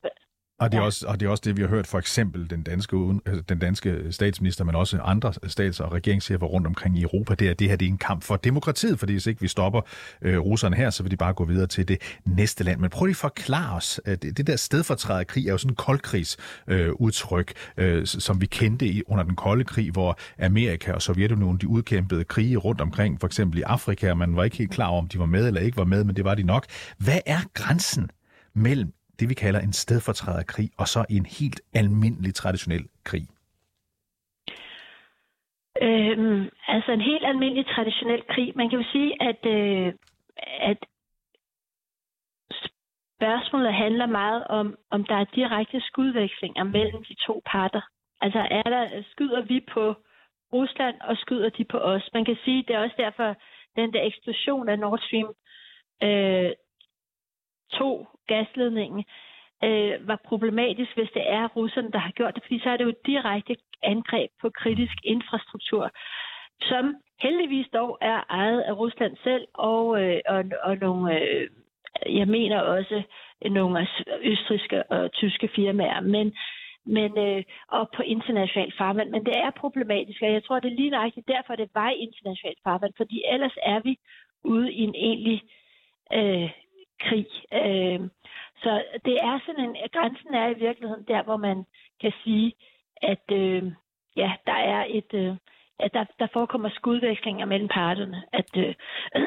og 0.60 0.72
det, 0.72 0.78
er 0.78 0.82
også, 0.82 1.06
og 1.06 1.20
det 1.20 1.26
er 1.26 1.30
også 1.30 1.42
det, 1.46 1.56
vi 1.56 1.62
har 1.62 1.68
hørt 1.68 1.86
for 1.86 1.98
eksempel 1.98 2.50
den 2.50 2.62
danske, 2.62 3.20
altså 3.26 3.42
den 3.48 3.58
danske 3.58 4.12
statsminister, 4.12 4.64
men 4.64 4.74
også 4.74 4.98
andre 4.98 5.32
stats- 5.46 5.80
og 5.80 5.92
regeringschefer 5.92 6.46
rundt 6.46 6.66
omkring 6.66 6.98
i 6.98 7.02
Europa, 7.02 7.34
det 7.34 7.46
er, 7.46 7.50
at 7.50 7.58
det 7.58 7.68
her 7.68 7.76
det 7.76 7.86
er 7.86 7.90
en 7.90 7.98
kamp 7.98 8.22
for 8.22 8.36
demokratiet, 8.36 8.98
fordi 8.98 9.12
hvis 9.12 9.26
ikke 9.26 9.40
vi 9.40 9.48
stopper 9.48 9.80
øh, 10.22 10.38
russerne 10.38 10.76
her, 10.76 10.90
så 10.90 11.02
vil 11.02 11.10
de 11.10 11.16
bare 11.16 11.32
gå 11.32 11.44
videre 11.44 11.66
til 11.66 11.88
det 11.88 11.98
næste 12.24 12.64
land. 12.64 12.80
Men 12.80 12.90
prøv 12.90 13.06
lige 13.06 13.12
at 13.12 13.16
forklare 13.16 13.76
os, 13.76 14.00
at 14.04 14.22
det, 14.22 14.36
det 14.36 14.46
der 14.46 14.56
stedfortræderkrig 14.56 15.46
er 15.46 15.52
jo 15.52 15.58
sådan 15.58 15.72
en 15.72 15.76
koldkrigsudtryk, 15.76 17.52
øh, 17.76 17.98
øh, 17.98 18.06
som 18.06 18.40
vi 18.40 18.46
kendte 18.46 18.86
i, 18.86 19.02
under 19.06 19.24
den 19.24 19.36
kolde 19.36 19.64
krig, 19.64 19.90
hvor 19.90 20.18
Amerika 20.38 20.92
og 20.92 21.02
Sovjetunionen 21.02 21.58
de 21.58 21.68
udkæmpede 21.68 22.24
krige 22.24 22.56
rundt 22.56 22.80
omkring, 22.80 23.20
for 23.20 23.26
eksempel 23.26 23.58
i 23.58 23.62
Afrika, 23.62 24.10
og 24.10 24.18
man 24.18 24.36
var 24.36 24.44
ikke 24.44 24.56
helt 24.56 24.70
klar 24.70 24.86
over, 24.86 25.02
om 25.02 25.08
de 25.08 25.18
var 25.18 25.26
med 25.26 25.46
eller 25.46 25.60
ikke 25.60 25.76
var 25.76 25.84
med, 25.84 26.04
men 26.04 26.16
det 26.16 26.24
var 26.24 26.34
de 26.34 26.42
nok. 26.42 26.66
Hvad 26.98 27.18
er 27.26 27.40
grænsen 27.54 28.10
mellem 28.54 28.92
det, 29.18 29.28
vi 29.28 29.34
kalder 29.34 29.60
en 29.60 29.72
stedfortræderkrig, 29.72 30.70
og 30.78 30.88
så 30.88 31.06
en 31.10 31.26
helt 31.26 31.60
almindelig 31.74 32.34
traditionel 32.34 32.88
krig? 33.04 33.26
Øhm, 35.82 36.48
altså 36.68 36.92
en 36.92 37.00
helt 37.00 37.24
almindelig 37.24 37.66
traditionel 37.66 38.22
krig. 38.28 38.52
Man 38.56 38.70
kan 38.70 38.78
jo 38.78 38.84
sige, 38.92 39.22
at, 39.22 39.46
øh, 39.46 39.92
at 40.60 40.78
spørgsmålet 43.16 43.74
handler 43.74 44.06
meget 44.06 44.44
om, 44.44 44.76
om 44.90 45.04
der 45.04 45.14
er 45.14 45.24
direkte 45.34 45.80
skudvekslinger 45.80 46.64
mellem 46.64 47.04
de 47.04 47.14
to 47.26 47.42
parter. 47.46 47.80
Altså 48.20 48.38
er 48.50 48.62
der, 48.62 49.02
skyder 49.10 49.42
vi 49.42 49.60
på 49.72 49.94
Rusland, 50.52 50.96
og 51.00 51.16
skyder 51.16 51.48
de 51.48 51.64
på 51.64 51.78
os? 51.78 52.10
Man 52.14 52.24
kan 52.24 52.36
sige, 52.44 52.64
det 52.68 52.76
er 52.76 52.84
også 52.84 52.96
derfor, 52.98 53.36
den 53.76 53.92
der 53.92 54.02
eksplosion 54.02 54.68
af 54.68 54.78
Nord 54.78 54.98
Stream 54.98 55.28
øh, 56.02 56.52
2 57.72 58.06
gasledningen 58.28 59.04
øh, 59.64 60.08
var 60.08 60.20
problematisk, 60.24 60.96
hvis 60.96 61.10
det 61.14 61.24
er 61.30 61.48
russerne, 61.56 61.90
der 61.90 61.98
har 61.98 62.10
gjort 62.10 62.34
det, 62.34 62.42
fordi 62.42 62.58
så 62.60 62.70
er 62.70 62.76
det 62.76 62.84
jo 62.84 62.88
et 62.96 63.06
direkte 63.06 63.56
angreb 63.82 64.30
på 64.40 64.50
kritisk 64.50 64.96
infrastruktur, 65.04 65.90
som 66.60 66.94
heldigvis 67.20 67.66
dog 67.72 67.98
er 68.00 68.20
ejet 68.30 68.60
af 68.60 68.72
Rusland 68.76 69.16
selv 69.24 69.46
og, 69.54 70.02
øh, 70.02 70.20
og, 70.26 70.44
og 70.62 70.76
nogle, 70.76 71.20
øh, 71.20 71.48
jeg 72.06 72.28
mener 72.28 72.60
også 72.60 73.02
nogle 73.50 73.88
østriske 74.22 74.82
og 74.92 75.12
tyske 75.12 75.48
firmaer, 75.56 76.00
men 76.00 76.36
men 76.96 77.18
øh, 77.18 77.42
og 77.68 77.90
på 77.96 78.02
international 78.02 78.72
farvand. 78.78 79.10
Men 79.10 79.24
det 79.24 79.36
er 79.36 79.50
problematisk, 79.50 80.22
og 80.22 80.32
jeg 80.32 80.44
tror, 80.44 80.60
det 80.60 80.72
er 80.72 80.76
lige 80.76 80.90
nøjagtigt 80.90 81.28
derfor, 81.28 81.56
det 81.56 81.70
var 81.74 81.90
international 81.90 82.54
farvand, 82.64 82.92
fordi 82.96 83.22
ellers 83.32 83.56
er 83.62 83.80
vi 83.80 83.96
ude 84.44 84.72
i 84.72 84.80
en 84.80 84.94
egentlig 84.94 85.42
øh, 86.12 86.50
krig. 87.00 87.26
Øh, 87.52 88.00
så 88.62 88.84
det 89.04 89.16
er 89.22 89.40
sådan 89.46 89.64
en, 89.64 89.76
grænsen 89.92 90.34
er 90.34 90.48
i 90.48 90.58
virkeligheden 90.58 91.04
der, 91.08 91.22
hvor 91.22 91.36
man 91.36 91.64
kan 92.00 92.12
sige, 92.24 92.52
at 93.02 93.24
øh, 93.32 93.62
ja, 94.16 94.32
der 94.46 94.58
er 94.74 94.84
et, 94.88 95.14
øh, 95.14 95.36
at 95.78 95.94
der, 95.94 96.04
der 96.18 96.26
forekommer 96.32 96.68
skudvekslinger 96.68 97.46
mellem 97.46 97.68
parterne, 97.68 98.22
at, 98.32 98.50
øh, 98.56 98.74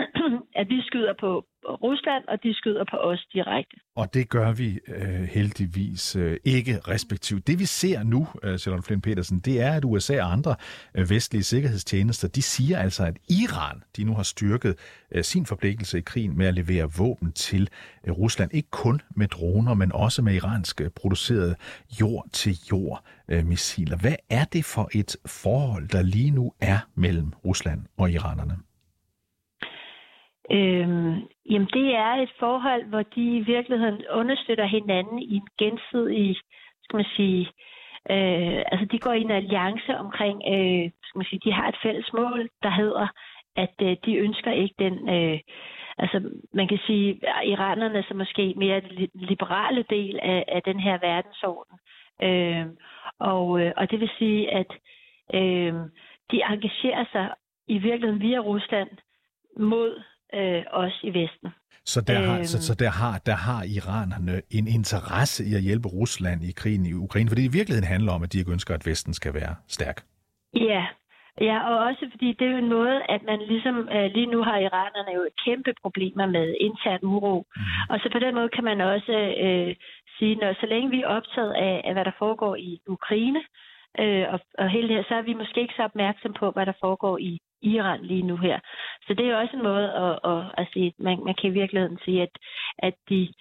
at 0.62 0.70
vi 0.70 0.82
skyder 0.82 1.14
på 1.14 1.46
Rusland, 1.66 2.24
og 2.28 2.44
de 2.44 2.54
skyder 2.54 2.84
på 2.92 2.98
os 2.98 3.28
direkte. 3.34 3.76
Og 3.96 4.14
det 4.14 4.30
gør 4.30 4.52
vi 4.52 4.80
øh, 4.88 5.24
heldigvis 5.24 6.16
øh, 6.16 6.38
ikke 6.46 6.80
respektivt. 6.80 7.48
Det 7.48 7.60
vi 7.60 7.66
ser 7.66 8.04
nu, 8.04 8.28
øh, 8.44 8.58
Charlotte 8.58 8.88
Flynn 8.88 9.02
Petersen, 9.02 9.40
det 9.40 9.62
er, 9.62 9.72
at 9.72 9.86
USA 9.86 10.22
og 10.24 10.32
andre 10.32 10.56
øh, 10.96 11.10
vestlige 11.10 11.44
sikkerhedstjenester, 11.44 12.28
de 12.28 12.42
siger 12.42 12.80
altså, 12.80 13.04
at 13.06 13.18
Iran, 13.30 13.84
de 13.98 14.04
nu 14.04 14.14
har 14.14 14.24
styrket 14.24 14.76
øh, 15.12 15.24
sin 15.24 15.46
forpligtelse 15.46 15.98
i 15.98 16.02
krigen 16.02 16.38
med 16.38 16.48
at 16.48 16.54
levere 16.54 16.90
våben 16.98 17.32
til 17.32 17.70
øh, 18.08 18.14
Rusland. 18.14 18.54
Ikke 18.54 18.70
kun 18.72 19.02
med 19.16 19.28
droner, 19.28 19.74
men 19.74 19.92
også 19.92 20.22
med 20.22 20.34
iransk 20.34 20.82
øh, 20.82 20.90
produceret 20.90 21.56
jord-til-jord 22.02 23.04
øh, 23.28 23.46
missiler. 23.46 23.98
Hvad 23.98 24.16
er 24.30 24.46
det 24.46 24.66
for 24.66 24.90
et 24.94 25.18
forhold, 25.26 25.88
der 25.88 26.02
lige 26.02 26.32
nu 26.32 26.54
er 26.62 26.80
mellem 26.96 27.34
Rusland 27.46 27.86
og 27.98 28.12
iranerne? 28.12 28.58
Øhm, 30.54 31.14
jamen 31.50 31.70
det 31.74 31.96
er 31.96 32.14
et 32.14 32.32
forhold, 32.40 32.86
hvor 32.86 33.04
de 33.16 33.38
i 33.38 33.40
virkeligheden 33.40 34.04
understøtter 34.12 34.66
hinanden 34.66 35.20
i 35.20 35.36
en 35.36 35.48
gensidig, 35.58 36.36
skal 36.84 36.98
man 36.98 37.06
sige, 37.16 37.42
øh, 38.10 38.62
altså 38.72 38.86
de 38.92 39.00
går 39.00 39.14
i 39.14 39.22
en 39.22 39.32
alliance 39.32 39.98
omkring, 39.98 40.38
øh, 40.54 40.92
skal 41.04 41.18
man 41.20 41.26
sige, 41.30 41.42
de 41.46 41.54
har 41.54 41.68
et 41.68 41.82
fælles 41.84 42.14
mål, 42.14 42.50
der 42.64 42.70
hedder, 42.70 43.08
at 43.56 43.76
øh, 43.82 43.98
de 44.06 44.16
ønsker 44.16 44.52
ikke 44.52 44.76
den, 44.80 45.10
øh, 45.10 45.40
altså 45.98 46.30
man 46.54 46.68
kan 46.68 46.80
sige, 46.88 47.20
iranerne 47.46 48.04
som 48.08 48.18
måske 48.18 48.54
mere 48.58 48.82
den 48.82 49.10
liberale 49.14 49.86
del 49.90 50.20
af, 50.22 50.46
af 50.48 50.62
den 50.64 50.80
her 50.80 50.98
verdensorden. 51.02 51.78
Øh, 52.24 52.66
og, 53.20 53.62
øh, 53.62 53.72
og 53.78 53.92
det 53.92 54.00
vil 54.00 54.12
sige, 54.18 54.52
at 54.54 54.72
øh, 55.34 55.74
de 56.32 56.44
engagerer 56.52 57.06
sig 57.12 57.30
i 57.68 57.78
virkeligheden 57.78 58.22
via 58.22 58.40
Rusland 58.40 58.90
mod 59.58 60.02
øh, 60.34 60.64
os 60.72 60.96
i 61.04 61.10
Vesten. 61.10 61.50
Så 61.86 62.02
der, 62.02 62.20
har, 62.20 62.44
så, 62.44 62.62
så 62.62 62.76
der, 62.76 62.90
har, 62.90 63.22
der 63.26 63.36
har 63.48 63.64
iranerne 63.78 64.42
en 64.52 64.68
interesse 64.68 65.46
i 65.50 65.54
at 65.56 65.62
hjælpe 65.62 65.88
Rusland 65.88 66.44
i 66.44 66.52
krigen 66.52 66.86
i 66.86 66.94
Ukraine, 66.94 67.30
fordi 67.30 67.42
det 67.42 67.50
i 67.50 67.58
virkeligheden 67.58 67.88
handler 67.96 68.12
om, 68.12 68.24
at 68.24 68.34
de 68.34 68.40
ikke 68.40 68.52
ønsker, 68.52 68.74
at 68.74 68.86
Vesten 68.86 69.14
skal 69.14 69.34
være 69.34 69.56
stærk. 69.68 69.98
Ja, 70.56 70.86
Ja, 71.40 71.58
og 71.70 71.76
også 71.88 72.08
fordi 72.12 72.34
det 72.34 72.48
er 72.48 72.52
jo 72.52 72.58
en 72.58 72.76
måde, 72.78 72.98
at 73.10 73.22
man 73.24 73.40
ligesom 73.40 73.90
øh, 73.96 74.12
lige 74.16 74.32
nu 74.34 74.44
har 74.44 74.58
iranerne 74.58 75.12
jo 75.18 75.30
kæmpe 75.46 75.74
problemer 75.82 76.26
med 76.26 76.56
intern 76.60 77.04
uro. 77.04 77.46
Mm. 77.56 77.62
Og 77.90 78.00
så 78.00 78.10
på 78.12 78.20
den 78.20 78.36
måde 78.36 78.50
kan 78.50 78.64
man 78.64 78.82
også 78.82 79.16
øh, 79.46 79.76
sige, 80.18 80.36
når 80.36 80.54
så 80.54 80.66
længe 80.66 80.90
vi 80.90 81.02
er 81.02 81.08
optaget 81.08 81.54
af, 81.54 81.82
af 81.86 81.94
hvad 81.94 82.06
der 82.06 82.20
foregår 82.20 82.56
i 82.56 82.82
Ukraine, 82.88 83.42
øh, 84.00 84.26
og, 84.34 84.40
og 84.58 84.70
hele 84.70 84.88
det 84.88 84.96
her, 84.96 85.04
så 85.08 85.16
er 85.16 85.22
vi 85.22 85.34
måske 85.34 85.62
ikke 85.62 85.74
så 85.78 85.84
opmærksom 85.84 86.34
på, 86.34 86.52
hvad 86.52 86.66
der 86.66 86.78
foregår 86.80 87.18
i 87.18 87.40
Iran 87.62 88.02
lige 88.02 88.22
nu 88.22 88.38
her. 88.38 88.60
Så 89.08 89.14
det 89.14 89.26
er 89.26 89.32
jo 89.32 89.40
også 89.40 89.56
en 89.58 89.64
måde 89.64 89.88
at, 90.06 90.20
at, 90.32 90.44
at 90.58 90.68
sige, 90.74 90.94
man, 91.00 91.18
man 91.26 91.36
kan 91.42 91.50
i 91.50 91.54
virkeligheden 91.54 92.00
sige, 92.06 92.22
at, 92.22 92.34
at 92.80 92.94
de 93.10 93.34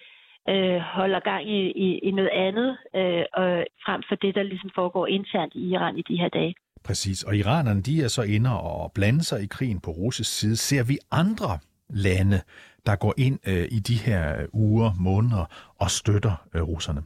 øh, 0.49 0.79
holder 0.79 1.19
gang 1.19 1.49
i, 1.49 1.71
i, 1.85 1.97
i 1.97 2.11
noget 2.11 2.29
andet, 2.29 2.77
øh, 2.95 3.23
og 3.33 3.65
frem 3.85 4.01
for 4.09 4.15
det, 4.15 4.35
der 4.35 4.43
ligesom 4.43 4.69
foregår 4.75 5.07
internt 5.07 5.53
i 5.55 5.69
Iran 5.73 5.97
i 5.97 6.01
de 6.01 6.17
her 6.17 6.29
dage. 6.29 6.55
Præcis, 6.83 7.23
og 7.23 7.35
iranerne 7.35 7.81
de 7.81 8.03
er 8.03 8.07
så 8.07 8.21
inde 8.35 8.49
og 8.61 8.91
blande 8.95 9.23
sig 9.23 9.43
i 9.43 9.47
krigen 9.47 9.79
på 9.81 9.91
russisk 9.91 10.39
side. 10.39 10.55
Ser 10.55 10.83
vi 10.83 10.97
andre 11.11 11.59
lande, 11.89 12.37
der 12.85 12.95
går 12.95 13.13
ind 13.17 13.39
øh, 13.47 13.65
i 13.77 13.79
de 13.89 13.97
her 14.07 14.45
uger, 14.53 14.89
måneder 14.99 15.45
og 15.79 15.89
støtter 15.89 16.35
øh, 16.55 16.61
russerne? 16.61 17.01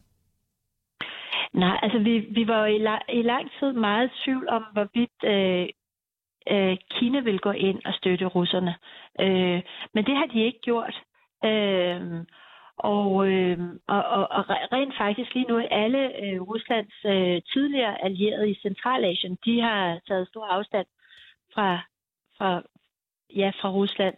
Nej, 1.54 1.78
altså 1.84 2.00
vi, 2.00 2.14
vi 2.38 2.48
var 2.48 2.66
i, 2.66 2.78
la- 2.88 3.12
i 3.20 3.22
lang 3.22 3.46
tid 3.60 3.74
meget 3.74 4.06
i 4.08 4.14
tvivl 4.24 4.50
om, 4.50 4.64
hvorvidt 4.74 5.18
øh, 5.34 5.68
øh, 6.52 6.78
Kina 6.90 7.20
vil 7.20 7.40
gå 7.40 7.52
ind 7.52 7.82
og 7.86 7.94
støtte 7.94 8.26
russerne. 8.26 8.76
Øh, 9.20 9.62
men 9.94 10.06
det 10.06 10.16
har 10.18 10.26
de 10.26 10.46
ikke 10.46 10.60
gjort. 10.62 10.96
Øh, 11.46 12.02
og, 12.78 13.28
øh, 13.28 13.60
og, 13.88 14.04
og, 14.04 14.28
og 14.32 14.46
rent 14.50 14.98
faktisk 14.98 15.34
lige 15.34 15.48
nu, 15.48 15.68
alle 15.72 16.24
øh, 16.24 16.42
Ruslands 16.42 16.96
øh, 17.06 17.42
tidligere 17.54 18.04
allierede 18.04 18.50
i 18.50 18.60
Centralasien, 18.62 19.38
de 19.46 19.62
har 19.62 20.00
taget 20.08 20.28
stor 20.28 20.46
afstand 20.46 20.88
fra, 21.54 21.80
fra, 22.38 22.62
ja, 23.36 23.52
fra 23.62 23.70
Rusland. 23.70 24.16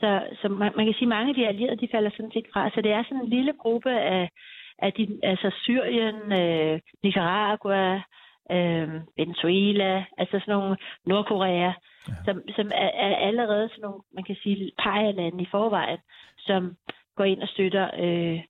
Så, 0.00 0.22
så 0.42 0.48
man, 0.48 0.72
man 0.76 0.86
kan 0.86 0.94
sige, 0.94 1.06
at 1.08 1.08
mange 1.16 1.28
af 1.28 1.34
de 1.34 1.48
allierede, 1.48 1.76
de 1.76 1.88
falder 1.92 2.10
sådan 2.10 2.32
set 2.32 2.46
fra. 2.52 2.70
Så 2.70 2.80
det 2.80 2.92
er 2.92 3.02
sådan 3.02 3.20
en 3.22 3.28
lille 3.28 3.52
gruppe 3.52 3.90
af, 3.90 4.30
af 4.78 4.92
de, 4.92 5.20
altså 5.22 5.50
Syrien, 5.62 6.32
øh, 6.32 6.80
Nicaragua, 7.02 8.02
øh, 8.50 8.88
Venezuela, 9.16 10.04
altså 10.18 10.36
sådan 10.40 10.54
nogle 10.54 10.76
Nordkorea, 11.06 11.72
ja. 12.08 12.14
som, 12.24 12.42
som 12.56 12.66
er, 12.74 12.90
er 13.06 13.16
allerede 13.28 13.68
sådan 13.68 13.82
nogle, 13.82 14.00
man 14.14 14.24
kan 14.24 14.36
sige, 14.42 14.72
pegerlande 14.82 15.42
i 15.42 15.48
forvejen, 15.50 15.98
som 16.38 16.76
går 17.16 17.24
ind 17.24 17.42
og 17.42 17.48
støtter 17.48 17.84
øh, 18.04 18.40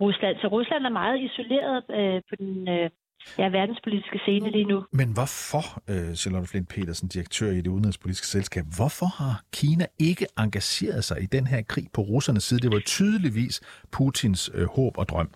Rusland. 0.00 0.36
Så 0.40 0.46
Rusland 0.48 0.86
er 0.86 0.98
meget 1.02 1.20
isoleret 1.20 1.84
øh, 1.90 2.22
på 2.28 2.34
den 2.36 2.68
øh, 2.68 2.90
ja, 3.38 3.48
verdenspolitiske 3.48 4.18
scene 4.18 4.50
lige 4.50 4.64
nu. 4.64 4.84
Men 4.92 5.12
hvorfor, 5.12 5.64
øh, 5.90 6.14
Charlotte 6.14 6.48
Flint 6.48 6.68
Petersen, 6.68 7.08
direktør 7.08 7.50
i 7.50 7.60
det 7.60 7.66
udenrigspolitiske 7.66 8.26
selskab, 8.26 8.64
hvorfor 8.76 9.06
har 9.06 9.42
Kina 9.52 9.86
ikke 9.98 10.26
engageret 10.38 11.04
sig 11.04 11.22
i 11.22 11.26
den 11.26 11.46
her 11.46 11.62
krig 11.62 11.86
på 11.94 12.00
russernes 12.00 12.44
side? 12.44 12.60
Det 12.60 12.72
var 12.72 12.82
tydeligvis 12.86 13.60
Putins 13.92 14.50
øh, 14.54 14.66
håb 14.76 14.98
og 14.98 15.08
drøm. 15.08 15.30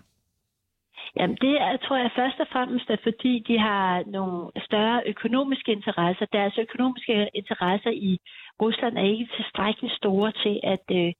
Jamen 1.17 1.37
det 1.41 1.61
er, 1.61 1.77
tror 1.77 1.97
jeg 1.97 2.11
først 2.15 2.39
og 2.39 2.47
fremmest, 2.51 2.89
at 2.89 2.99
fordi 3.03 3.43
de 3.47 3.59
har 3.59 4.03
nogle 4.07 4.51
større 4.67 5.01
økonomiske 5.05 5.71
interesser. 5.71 6.25
Deres 6.25 6.57
økonomiske 6.57 7.29
interesser 7.33 7.91
i 7.91 8.17
Rusland 8.61 8.97
er 8.97 9.03
ikke 9.03 9.29
tilstrækkeligt 9.35 9.95
store 9.95 10.31
til, 10.31 10.59
at, 10.63 10.85
øh, 10.91 11.13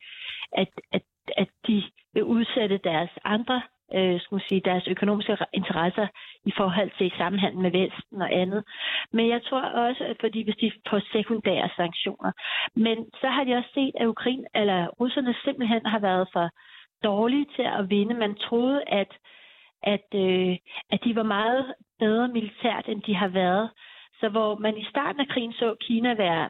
at, 0.52 0.70
at 0.92 1.02
at 1.38 1.48
de 1.68 1.84
vil 2.14 2.24
udsætte 2.24 2.78
deres 2.78 3.10
andre, 3.24 3.62
øh, 3.94 4.22
skulle 4.22 4.44
sige, 4.48 4.62
deres 4.66 4.88
økonomiske 4.88 5.38
interesser 5.54 6.08
i 6.46 6.52
forhold 6.58 6.92
til 6.98 7.12
sammenhængen 7.18 7.62
med 7.62 7.72
Vesten 7.72 8.22
og 8.22 8.34
andet. 8.34 8.64
Men 9.12 9.30
jeg 9.30 9.44
tror 9.44 9.62
også, 9.62 10.04
at 10.04 10.18
fordi 10.20 10.44
hvis 10.44 10.56
de 10.56 10.72
får 10.90 11.02
sekundære 11.12 11.70
sanktioner. 11.76 12.32
Men 12.76 12.98
så 13.22 13.28
har 13.28 13.44
de 13.44 13.54
også 13.54 13.70
set, 13.74 13.96
at 14.00 14.08
Ukraine, 14.08 14.46
eller 14.56 14.88
russerne 14.88 15.36
simpelthen 15.44 15.86
har 15.86 16.00
været 16.00 16.28
for 16.34 16.50
dårlige 17.04 17.48
til 17.56 17.68
at 17.80 17.90
vinde. 17.90 18.16
Man 18.16 18.36
troede, 18.36 18.84
at, 18.88 19.12
at, 19.84 20.08
øh, 20.16 20.58
at 20.92 21.00
de 21.04 21.16
var 21.16 21.24
meget 21.24 21.74
bedre 22.00 22.28
militært, 22.28 22.86
end 22.88 23.02
de 23.02 23.16
har 23.16 23.28
været. 23.28 23.70
Så 24.20 24.30
hvor 24.30 24.56
man 24.56 24.78
i 24.78 24.86
starten 24.90 25.22
af 25.22 25.28
krigen 25.28 25.54
så 25.54 25.76
Kina 25.80 26.14
være 26.14 26.50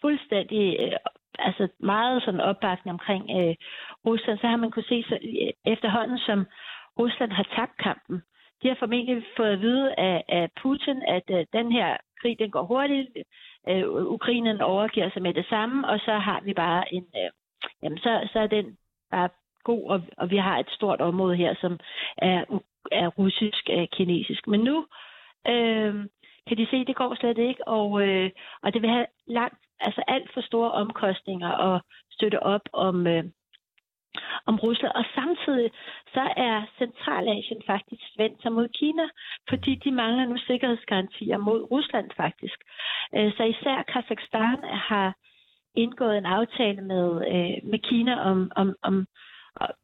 fuldstændig 0.00 0.76
øh, 0.80 0.92
altså 1.38 1.68
meget 1.80 2.22
sådan 2.22 2.40
opbakning 2.40 2.92
omkring 2.92 3.24
øh, 3.38 3.54
Rusland, 4.06 4.38
så 4.38 4.46
har 4.46 4.56
man 4.56 4.70
kunne 4.70 4.90
se 4.92 5.04
så, 5.08 5.14
øh, 5.14 5.72
efterhånden, 5.72 6.18
som 6.18 6.46
Rusland 6.98 7.32
har 7.32 7.46
tabt 7.56 7.76
kampen. 7.76 8.22
De 8.62 8.68
har 8.68 8.76
formentlig 8.78 9.24
fået 9.36 9.52
at 9.52 9.60
vide 9.60 9.94
af, 9.94 10.24
af 10.28 10.48
Putin, 10.62 11.02
at 11.08 11.30
øh, 11.30 11.46
den 11.52 11.72
her 11.72 11.96
krig 12.20 12.38
den 12.38 12.50
går 12.50 12.62
hurtigt. 12.62 13.08
Øh, 13.68 13.84
Ukrainen 14.16 14.60
overgiver 14.60 15.10
sig 15.10 15.22
med 15.22 15.34
det 15.34 15.46
samme, 15.48 15.88
og 15.88 16.00
så 16.00 16.12
har 16.12 16.40
vi 16.40 16.54
bare 16.54 16.94
en... 16.94 17.06
Øh, 17.16 17.30
jamen, 17.82 17.98
så, 17.98 18.28
så 18.32 18.38
er 18.38 18.46
den 18.46 18.76
bare 19.10 19.28
god, 19.70 19.82
og, 19.92 19.98
og 20.16 20.30
vi 20.30 20.36
har 20.36 20.56
et 20.58 20.70
stort 20.70 21.00
område 21.00 21.36
her, 21.36 21.54
som 21.60 21.72
er, 22.18 22.40
er 22.92 23.08
russisk-kinesisk. 23.18 24.42
Men 24.46 24.60
nu 24.60 24.76
øh, 25.52 25.94
kan 26.46 26.56
de 26.56 26.66
se, 26.70 26.76
at 26.76 26.86
det 26.86 26.96
går 26.96 27.14
slet 27.14 27.38
ikke, 27.38 27.68
og, 27.68 27.88
øh, 28.06 28.30
og 28.62 28.68
det 28.72 28.82
vil 28.82 28.90
have 28.90 29.06
langt 29.26 29.60
altså 29.80 30.02
alt 30.08 30.30
for 30.34 30.40
store 30.40 30.72
omkostninger 30.72 31.50
at 31.68 31.82
støtte 32.10 32.42
op 32.42 32.64
om, 32.72 33.06
øh, 33.06 33.24
om 34.46 34.56
Rusland. 34.56 34.92
Og 34.94 35.04
samtidig 35.14 35.70
så 36.14 36.24
er 36.36 36.66
Centralasien 36.78 37.62
faktisk 37.66 38.02
vendt 38.18 38.42
sig 38.42 38.52
mod 38.52 38.68
Kina, 38.78 39.06
fordi 39.48 39.74
de 39.74 39.90
mangler 39.90 40.26
nu 40.26 40.36
sikkerhedsgarantier 40.38 41.38
mod 41.38 41.70
Rusland 41.70 42.10
faktisk. 42.16 42.58
Øh, 43.14 43.32
så 43.36 43.42
især 43.44 43.82
Kazakhstan 43.82 44.58
har 44.64 45.14
indgået 45.74 46.18
en 46.18 46.26
aftale 46.26 46.82
med, 46.82 47.08
øh, 47.34 47.70
med 47.70 47.78
Kina 47.78 48.20
om, 48.30 48.50
om, 48.56 48.74
om 48.82 49.06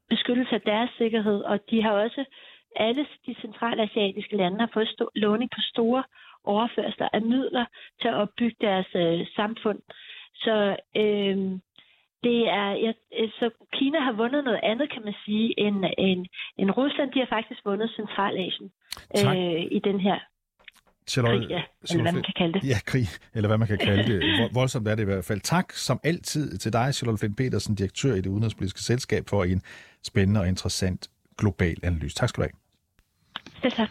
beskyttelse 0.09 0.55
af 0.55 0.61
deres 0.61 0.91
sikkerhed, 0.99 1.41
og 1.43 1.61
de 1.71 1.83
har 1.83 1.93
også 1.93 2.25
alle 2.77 3.07
de 3.27 3.35
centralasiatiske 3.41 4.37
lande 4.37 4.59
har 4.61 4.71
fået 4.75 4.89
stå, 4.89 5.11
låning 5.15 5.51
på 5.51 5.61
store 5.61 6.05
overførsler 6.45 7.09
af 7.13 7.23
midler 7.23 7.65
til 8.01 8.09
at 8.09 8.15
opbygge 8.15 8.57
deres 8.61 8.87
øh, 8.95 9.27
samfund. 9.37 9.79
Så 10.35 10.77
øh, 10.97 11.37
det 12.25 12.49
er, 12.49 12.71
ja, 12.71 12.93
så 13.39 13.51
Kina 13.73 13.99
har 13.99 14.13
vundet 14.13 14.45
noget 14.45 14.61
andet, 14.63 14.93
kan 14.93 15.05
man 15.05 15.15
sige, 15.25 15.61
end, 15.61 15.85
end, 15.99 16.27
end 16.59 16.71
Rusland. 16.71 17.13
De 17.13 17.19
har 17.19 17.27
faktisk 17.27 17.61
vundet 17.65 17.91
Centralasien 17.97 18.71
øh, 19.19 19.63
i 19.71 19.79
den 19.85 20.01
her 20.01 20.19
Charlotte, 21.09 21.38
krig, 21.38 21.51
ja, 21.51 21.62
eller 21.91 22.03
hvad 22.03 22.12
man 22.12 22.23
kan 22.23 22.35
kalde 22.37 22.53
det. 22.53 22.65
Ja, 22.69 22.79
krig, 22.87 23.09
eller 23.35 23.49
hvad 23.49 23.59
man 23.59 23.69
kan 23.69 23.79
kalde 23.79 24.12
det. 24.12 24.49
Voldsomt 24.55 24.88
er 24.88 24.95
det 24.95 25.03
i 25.03 25.07
hvert 25.07 25.25
fald. 25.25 25.41
Tak 25.41 25.73
som 25.73 26.01
altid 26.05 26.59
til 26.59 26.73
dig, 26.73 26.95
Charlotte 26.95 27.19
Flint 27.21 27.37
Petersen, 27.37 27.75
direktør 27.75 28.15
i 28.15 28.21
det 28.21 28.27
udenrigspolitiske 28.27 28.81
selskab, 28.81 29.29
for 29.29 29.45
en 29.45 29.62
spændende 30.05 30.41
og 30.41 30.49
interessant 30.49 31.09
global 31.38 31.77
analyse. 31.83 32.17
Tak 32.17 32.29
skal 32.29 32.43
du 32.43 32.49
have. 32.49 32.59
Selv 33.62 33.73
tak. 33.73 33.88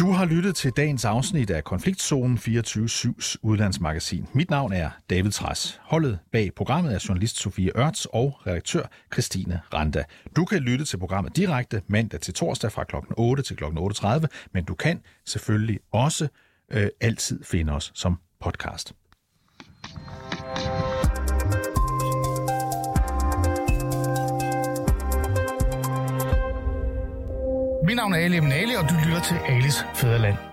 Du 0.00 0.10
har 0.10 0.24
lyttet 0.24 0.56
til 0.56 0.70
dagens 0.70 1.04
afsnit 1.04 1.50
af 1.50 1.64
Konfliktzonen 1.64 2.38
24-7's 2.38 3.36
udlandsmagasin. 3.42 4.26
Mit 4.32 4.50
navn 4.50 4.72
er 4.72 4.90
David 5.10 5.30
Træs. 5.30 5.80
Holdet 5.82 6.18
bag 6.32 6.54
programmet 6.56 6.94
er 6.94 7.04
journalist 7.08 7.38
Sofie 7.38 7.78
Ørts 7.78 8.06
og 8.06 8.46
redaktør 8.46 8.82
Christine 9.12 9.60
Randa. 9.74 10.04
Du 10.36 10.44
kan 10.44 10.58
lytte 10.58 10.84
til 10.84 10.98
programmet 10.98 11.36
direkte 11.36 11.82
mandag 11.86 12.20
til 12.20 12.34
torsdag 12.34 12.72
fra 12.72 12.84
kl. 12.84 12.96
8 13.16 13.42
til 13.42 13.56
kl. 13.56 13.64
8.30, 13.64 14.26
men 14.52 14.64
du 14.64 14.74
kan 14.74 15.00
selvfølgelig 15.26 15.80
også 15.92 16.28
øh, 16.70 16.88
altid 17.00 17.44
finde 17.44 17.72
os 17.72 17.92
som 17.94 18.18
podcast. 18.40 18.94
Mit 27.90 27.96
navn 27.96 28.12
er 28.14 28.18
Ali 28.18 28.36
Eminali, 28.36 28.74
og 28.74 28.88
du 28.90 28.94
lytter 29.04 29.20
til 29.20 29.36
Alis 29.48 29.84
Fæderland. 29.94 30.49